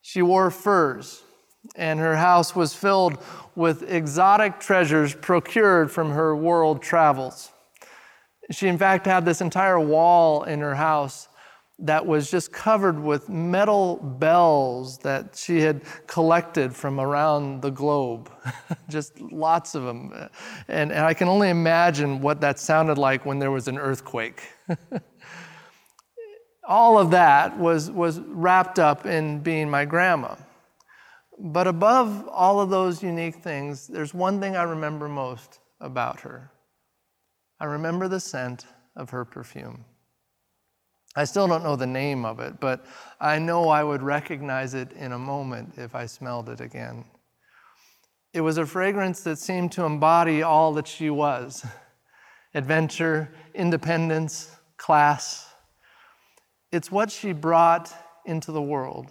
She 0.00 0.22
wore 0.22 0.50
furs, 0.50 1.22
and 1.76 2.00
her 2.00 2.16
house 2.16 2.56
was 2.56 2.74
filled 2.74 3.22
with 3.54 3.90
exotic 3.90 4.60
treasures 4.60 5.14
procured 5.14 5.90
from 5.90 6.10
her 6.10 6.34
world 6.34 6.82
travels. 6.82 7.50
She, 8.50 8.66
in 8.66 8.78
fact, 8.78 9.06
had 9.06 9.24
this 9.24 9.40
entire 9.40 9.78
wall 9.78 10.44
in 10.44 10.60
her 10.60 10.74
house 10.74 11.28
that 11.82 12.04
was 12.04 12.30
just 12.30 12.52
covered 12.52 13.00
with 13.00 13.28
metal 13.28 13.96
bells 13.96 14.98
that 14.98 15.34
she 15.34 15.60
had 15.60 15.82
collected 16.06 16.74
from 16.74 17.00
around 17.00 17.62
the 17.62 17.70
globe. 17.70 18.30
just 18.88 19.18
lots 19.20 19.74
of 19.74 19.84
them. 19.84 20.28
And, 20.68 20.92
and 20.92 21.04
I 21.06 21.14
can 21.14 21.28
only 21.28 21.48
imagine 21.48 22.20
what 22.20 22.40
that 22.42 22.58
sounded 22.58 22.98
like 22.98 23.24
when 23.24 23.38
there 23.38 23.50
was 23.50 23.66
an 23.66 23.78
earthquake. 23.78 24.42
All 26.68 26.98
of 26.98 27.10
that 27.12 27.58
was, 27.58 27.90
was 27.90 28.20
wrapped 28.20 28.78
up 28.78 29.06
in 29.06 29.40
being 29.40 29.70
my 29.70 29.84
grandma. 29.84 30.36
But 31.42 31.66
above 31.66 32.28
all 32.28 32.60
of 32.60 32.68
those 32.68 33.02
unique 33.02 33.36
things, 33.36 33.86
there's 33.86 34.12
one 34.12 34.40
thing 34.40 34.56
I 34.56 34.64
remember 34.64 35.08
most 35.08 35.58
about 35.80 36.20
her. 36.20 36.52
I 37.58 37.64
remember 37.64 38.08
the 38.08 38.20
scent 38.20 38.66
of 38.94 39.08
her 39.08 39.24
perfume. 39.24 39.86
I 41.16 41.24
still 41.24 41.48
don't 41.48 41.64
know 41.64 41.76
the 41.76 41.86
name 41.86 42.26
of 42.26 42.40
it, 42.40 42.60
but 42.60 42.84
I 43.18 43.38
know 43.38 43.70
I 43.70 43.82
would 43.82 44.02
recognize 44.02 44.74
it 44.74 44.92
in 44.92 45.12
a 45.12 45.18
moment 45.18 45.78
if 45.78 45.94
I 45.94 46.04
smelled 46.04 46.50
it 46.50 46.60
again. 46.60 47.06
It 48.34 48.42
was 48.42 48.58
a 48.58 48.66
fragrance 48.66 49.22
that 49.22 49.38
seemed 49.38 49.72
to 49.72 49.84
embody 49.84 50.42
all 50.42 50.74
that 50.74 50.86
she 50.86 51.08
was 51.08 51.64
adventure, 52.54 53.32
independence, 53.54 54.54
class. 54.76 55.48
It's 56.70 56.92
what 56.92 57.10
she 57.10 57.32
brought 57.32 57.90
into 58.26 58.52
the 58.52 58.62
world 58.62 59.10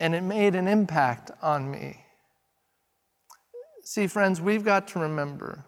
and 0.00 0.14
it 0.14 0.22
made 0.22 0.54
an 0.54 0.68
impact 0.68 1.30
on 1.42 1.70
me. 1.70 2.04
See, 3.82 4.06
friends, 4.06 4.40
we've 4.40 4.64
got 4.64 4.88
to 4.88 4.98
remember 4.98 5.64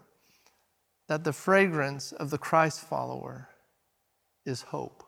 that 1.07 1.23
the 1.23 1.33
fragrance 1.33 2.11
of 2.11 2.29
the 2.29 2.37
Christ 2.37 2.81
follower 2.81 3.49
is 4.45 4.61
hope. 4.61 5.03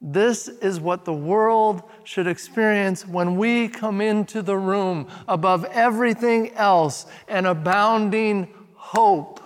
This 0.00 0.48
is 0.48 0.80
what 0.80 1.04
the 1.04 1.12
world 1.12 1.82
should 2.04 2.26
experience 2.26 3.06
when 3.06 3.36
we 3.36 3.68
come 3.68 4.00
into 4.00 4.42
the 4.42 4.56
room 4.56 5.08
above 5.26 5.64
everything 5.66 6.52
else 6.52 7.06
an 7.26 7.46
abounding 7.46 8.54
hope. 8.74 9.40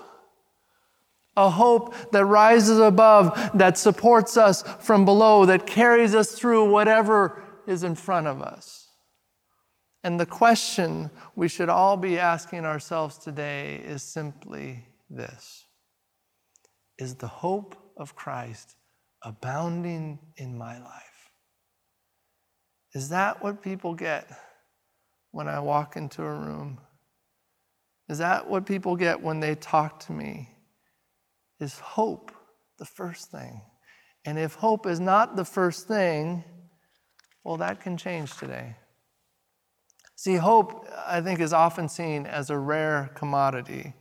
A 1.34 1.48
hope 1.48 1.94
that 2.12 2.26
rises 2.26 2.78
above, 2.78 3.50
that 3.54 3.78
supports 3.78 4.36
us 4.36 4.62
from 4.80 5.06
below, 5.06 5.46
that 5.46 5.66
carries 5.66 6.14
us 6.14 6.32
through 6.32 6.70
whatever 6.70 7.42
is 7.72 7.82
in 7.82 7.94
front 7.96 8.26
of 8.26 8.40
us. 8.40 8.88
And 10.04 10.18
the 10.18 10.26
question 10.26 11.10
we 11.34 11.48
should 11.48 11.68
all 11.68 11.96
be 11.96 12.18
asking 12.18 12.64
ourselves 12.64 13.18
today 13.18 13.82
is 13.84 14.02
simply 14.02 14.86
this 15.10 15.64
Is 16.98 17.16
the 17.16 17.28
hope 17.28 17.76
of 17.96 18.14
Christ 18.14 18.76
abounding 19.22 20.18
in 20.36 20.56
my 20.56 20.78
life? 20.78 21.30
Is 22.94 23.08
that 23.08 23.42
what 23.42 23.62
people 23.62 23.94
get 23.94 24.28
when 25.30 25.48
I 25.48 25.60
walk 25.60 25.96
into 25.96 26.22
a 26.22 26.34
room? 26.34 26.78
Is 28.08 28.18
that 28.18 28.48
what 28.48 28.66
people 28.66 28.96
get 28.96 29.22
when 29.22 29.40
they 29.40 29.54
talk 29.54 30.00
to 30.00 30.12
me? 30.12 30.50
Is 31.60 31.78
hope 31.78 32.32
the 32.78 32.84
first 32.84 33.30
thing? 33.30 33.62
And 34.24 34.38
if 34.38 34.54
hope 34.54 34.86
is 34.86 35.00
not 35.00 35.36
the 35.36 35.44
first 35.44 35.88
thing, 35.88 36.44
well, 37.44 37.56
that 37.56 37.80
can 37.80 37.96
change 37.96 38.36
today. 38.36 38.76
See, 40.14 40.36
hope, 40.36 40.86
I 41.06 41.20
think, 41.20 41.40
is 41.40 41.52
often 41.52 41.88
seen 41.88 42.26
as 42.26 42.50
a 42.50 42.56
rare 42.56 43.10
commodity, 43.14 43.94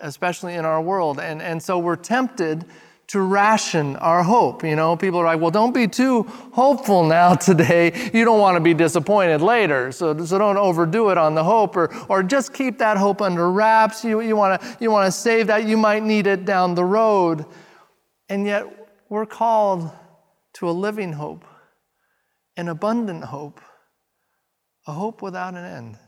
especially 0.00 0.54
in 0.54 0.64
our 0.64 0.82
world. 0.82 1.20
And, 1.20 1.40
and 1.40 1.62
so 1.62 1.78
we're 1.78 1.96
tempted 1.96 2.64
to 3.06 3.20
ration 3.20 3.94
our 3.96 4.24
hope. 4.24 4.64
You 4.64 4.74
know, 4.74 4.96
people 4.96 5.20
are 5.20 5.26
like, 5.26 5.40
well, 5.40 5.52
don't 5.52 5.72
be 5.74 5.86
too 5.86 6.22
hopeful 6.52 7.04
now 7.04 7.34
today. 7.50 8.10
You 8.12 8.24
don't 8.24 8.40
want 8.40 8.56
to 8.56 8.60
be 8.60 8.74
disappointed 8.74 9.42
later. 9.42 9.92
So, 9.92 10.24
so 10.24 10.38
don't 10.38 10.56
overdo 10.56 11.10
it 11.10 11.18
on 11.18 11.36
the 11.36 11.44
hope 11.44 11.76
or, 11.76 11.94
or 12.08 12.24
just 12.24 12.52
keep 12.52 12.78
that 12.78 12.96
hope 12.96 13.22
under 13.22 13.48
wraps. 13.50 14.04
You, 14.04 14.22
you, 14.22 14.34
want 14.34 14.60
to, 14.60 14.76
you 14.80 14.90
want 14.90 15.06
to 15.06 15.12
save 15.12 15.46
that. 15.48 15.68
You 15.68 15.76
might 15.76 16.02
need 16.02 16.26
it 16.26 16.44
down 16.44 16.74
the 16.74 16.84
road. 16.84 17.44
And 18.28 18.46
yet, 18.46 18.66
we're 19.08 19.26
called 19.26 19.90
to 20.54 20.68
a 20.68 20.72
living 20.72 21.12
hope 21.12 21.44
an 22.56 22.68
abundant 22.68 23.24
hope, 23.24 23.60
a 24.86 24.92
hope 24.92 25.22
without 25.22 25.54
an 25.54 25.64
end, 25.64 25.98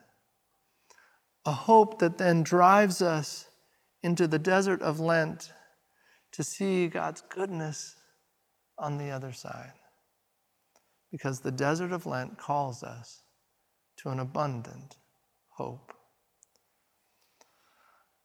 a 1.44 1.52
hope 1.52 1.98
that 1.98 2.18
then 2.18 2.42
drives 2.42 3.02
us 3.02 3.48
into 4.02 4.26
the 4.26 4.38
desert 4.38 4.82
of 4.82 5.00
Lent 5.00 5.52
to 6.32 6.44
see 6.44 6.86
God's 6.86 7.22
goodness 7.22 7.96
on 8.78 8.98
the 8.98 9.10
other 9.10 9.32
side. 9.32 9.72
Because 11.10 11.40
the 11.40 11.52
desert 11.52 11.92
of 11.92 12.04
Lent 12.04 12.38
calls 12.38 12.82
us 12.82 13.22
to 13.98 14.10
an 14.10 14.18
abundant 14.18 14.96
hope. 15.50 15.92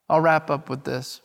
I'll 0.09 0.19
wrap 0.19 0.49
up 0.49 0.69
with 0.69 0.83
this. 0.83 1.21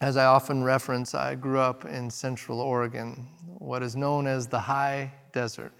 As 0.00 0.16
I 0.16 0.26
often 0.26 0.62
reference, 0.62 1.12
I 1.12 1.34
grew 1.34 1.58
up 1.58 1.84
in 1.84 2.08
Central 2.08 2.60
Oregon, 2.60 3.26
what 3.58 3.82
is 3.82 3.96
known 3.96 4.28
as 4.28 4.46
the 4.46 4.60
high 4.60 5.12
desert. 5.32 5.72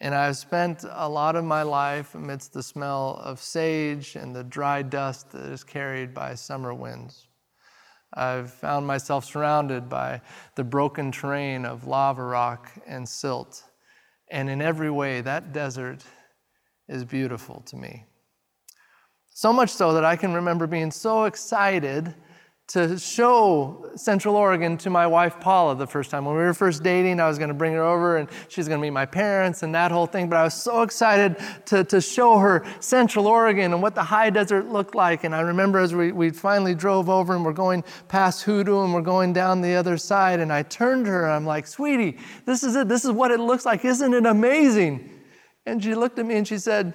And 0.00 0.14
I've 0.14 0.36
spent 0.36 0.84
a 0.88 1.08
lot 1.08 1.34
of 1.34 1.44
my 1.44 1.62
life 1.62 2.14
amidst 2.14 2.52
the 2.52 2.62
smell 2.62 3.20
of 3.24 3.40
sage 3.40 4.14
and 4.14 4.36
the 4.36 4.44
dry 4.44 4.82
dust 4.82 5.32
that 5.32 5.50
is 5.50 5.64
carried 5.64 6.14
by 6.14 6.36
summer 6.36 6.72
winds. 6.72 7.26
I've 8.12 8.52
found 8.52 8.86
myself 8.86 9.24
surrounded 9.24 9.88
by 9.88 10.20
the 10.54 10.62
broken 10.62 11.10
terrain 11.10 11.64
of 11.64 11.88
lava 11.88 12.22
rock 12.22 12.70
and 12.86 13.08
silt. 13.08 13.64
And 14.30 14.48
in 14.48 14.62
every 14.62 14.92
way, 14.92 15.22
that 15.22 15.52
desert 15.52 16.04
is 16.88 17.04
beautiful 17.04 17.64
to 17.66 17.74
me. 17.74 18.04
So 19.30 19.52
much 19.52 19.70
so 19.70 19.92
that 19.94 20.04
I 20.04 20.14
can 20.14 20.34
remember 20.34 20.68
being 20.68 20.92
so 20.92 21.24
excited 21.24 22.14
to 22.66 22.98
show 22.98 23.90
Central 23.94 24.36
Oregon 24.36 24.78
to 24.78 24.88
my 24.88 25.06
wife 25.06 25.38
Paula 25.38 25.76
the 25.76 25.86
first 25.86 26.10
time. 26.10 26.24
When 26.24 26.34
we 26.34 26.42
were 26.42 26.54
first 26.54 26.82
dating, 26.82 27.20
I 27.20 27.28
was 27.28 27.36
going 27.36 27.48
to 27.48 27.54
bring 27.54 27.74
her 27.74 27.82
over 27.82 28.16
and 28.16 28.28
she's 28.48 28.66
going 28.68 28.80
to 28.80 28.82
meet 28.82 28.90
my 28.90 29.04
parents 29.04 29.62
and 29.62 29.74
that 29.74 29.92
whole 29.92 30.06
thing. 30.06 30.30
But 30.30 30.38
I 30.38 30.44
was 30.44 30.54
so 30.54 30.80
excited 30.80 31.36
to, 31.66 31.84
to 31.84 32.00
show 32.00 32.38
her 32.38 32.64
Central 32.80 33.26
Oregon 33.26 33.74
and 33.74 33.82
what 33.82 33.94
the 33.94 34.02
high 34.02 34.30
desert 34.30 34.68
looked 34.68 34.94
like. 34.94 35.24
And 35.24 35.34
I 35.34 35.40
remember 35.40 35.78
as 35.78 35.94
we, 35.94 36.10
we 36.10 36.30
finally 36.30 36.74
drove 36.74 37.10
over 37.10 37.36
and 37.36 37.44
we're 37.44 37.52
going 37.52 37.84
past 38.08 38.44
Hoodoo 38.44 38.82
and 38.82 38.94
we're 38.94 39.02
going 39.02 39.34
down 39.34 39.60
the 39.60 39.74
other 39.74 39.98
side. 39.98 40.40
And 40.40 40.50
I 40.50 40.62
turned 40.62 41.04
to 41.04 41.10
her 41.10 41.24
and 41.24 41.34
I'm 41.34 41.44
like, 41.44 41.66
sweetie, 41.66 42.16
this 42.46 42.62
is 42.62 42.76
it. 42.76 42.88
This 42.88 43.04
is 43.04 43.10
what 43.10 43.30
it 43.30 43.40
looks 43.40 43.66
like. 43.66 43.84
Isn't 43.84 44.14
it 44.14 44.24
amazing? 44.24 45.10
And 45.66 45.84
she 45.84 45.94
looked 45.94 46.18
at 46.18 46.24
me 46.24 46.36
and 46.36 46.48
she 46.48 46.56
said, 46.56 46.94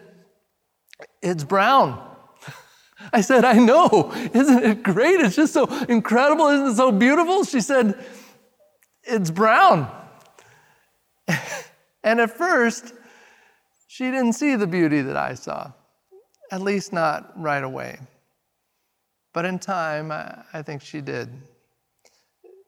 it's 1.22 1.44
brown. 1.44 2.09
I 3.12 3.22
said, 3.22 3.46
I 3.46 3.54
know. 3.54 4.12
Isn't 4.34 4.64
it 4.64 4.84
great? 4.84 5.20
It's 5.20 5.36
just 5.36 5.54
so 5.54 5.66
incredible. 5.86 6.48
Isn't 6.48 6.68
it 6.68 6.76
so 6.76 6.92
beautiful? 6.92 7.44
She 7.44 7.62
said, 7.62 8.04
It's 9.04 9.32
brown. 9.32 9.90
and 12.04 12.20
at 12.20 12.38
first, 12.38 12.94
she 13.88 14.06
didn't 14.06 14.34
see 14.34 14.56
the 14.56 14.68
beauty 14.68 15.02
that 15.02 15.18
I 15.18 15.34
saw, 15.34 15.72
at 16.52 16.62
least 16.62 16.94
not 16.94 17.34
right 17.40 17.64
away. 17.64 18.00
But 19.34 19.46
in 19.46 19.60
time, 19.60 20.12
I 20.12 20.62
think 20.62 20.82
she 20.82 21.02
did. 21.02 21.30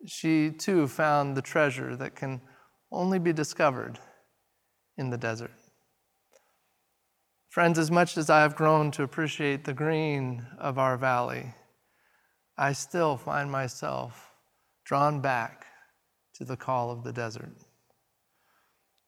She 0.05 0.51
too 0.51 0.87
found 0.87 1.37
the 1.37 1.41
treasure 1.41 1.95
that 1.95 2.15
can 2.15 2.41
only 2.91 3.19
be 3.19 3.33
discovered 3.33 3.99
in 4.97 5.09
the 5.09 5.17
desert. 5.17 5.51
Friends, 7.51 7.77
as 7.77 7.91
much 7.91 8.17
as 8.17 8.29
I 8.29 8.39
have 8.43 8.55
grown 8.55 8.91
to 8.91 9.03
appreciate 9.03 9.65
the 9.65 9.73
green 9.73 10.45
of 10.57 10.79
our 10.79 10.95
valley, 10.95 11.53
I 12.57 12.71
still 12.71 13.17
find 13.17 13.51
myself 13.51 14.31
drawn 14.85 15.19
back 15.19 15.65
to 16.35 16.45
the 16.45 16.55
call 16.55 16.91
of 16.91 17.03
the 17.03 17.11
desert. 17.11 17.51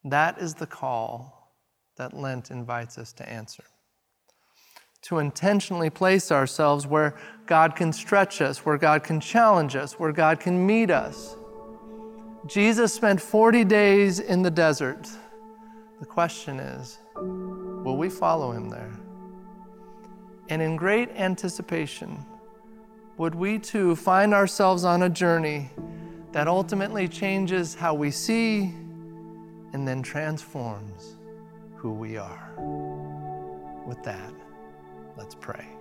That 0.04 0.36
is 0.42 0.52
the 0.52 0.66
call 0.66 1.54
that 1.96 2.12
Lent 2.12 2.50
invites 2.50 2.98
us 2.98 3.14
to 3.14 3.26
answer. 3.26 3.64
To 5.04 5.20
intentionally 5.20 5.88
place 5.88 6.30
ourselves 6.30 6.86
where 6.86 7.16
God 7.46 7.74
can 7.74 7.94
stretch 7.94 8.42
us, 8.42 8.58
where 8.66 8.76
God 8.76 9.04
can 9.04 9.20
challenge 9.20 9.74
us, 9.74 9.98
where 9.98 10.12
God 10.12 10.38
can 10.38 10.66
meet 10.66 10.90
us. 10.90 11.34
Jesus 12.46 12.92
spent 12.92 13.22
40 13.22 13.64
days 13.64 14.20
in 14.20 14.42
the 14.42 14.50
desert. 14.50 15.08
The 15.98 16.04
question 16.04 16.60
is, 16.60 16.98
Will 17.84 17.98
we 17.98 18.08
follow 18.08 18.50
him 18.50 18.70
there? 18.70 18.92
And 20.48 20.62
in 20.62 20.74
great 20.76 21.10
anticipation, 21.10 22.24
would 23.18 23.34
we 23.34 23.58
too 23.58 23.94
find 23.94 24.32
ourselves 24.34 24.84
on 24.84 25.02
a 25.02 25.08
journey 25.10 25.70
that 26.32 26.48
ultimately 26.48 27.06
changes 27.06 27.74
how 27.74 27.94
we 27.94 28.10
see 28.10 28.74
and 29.72 29.86
then 29.86 30.02
transforms 30.02 31.16
who 31.76 31.92
we 31.92 32.16
are? 32.16 32.52
With 33.86 34.02
that, 34.02 34.32
let's 35.16 35.34
pray. 35.34 35.73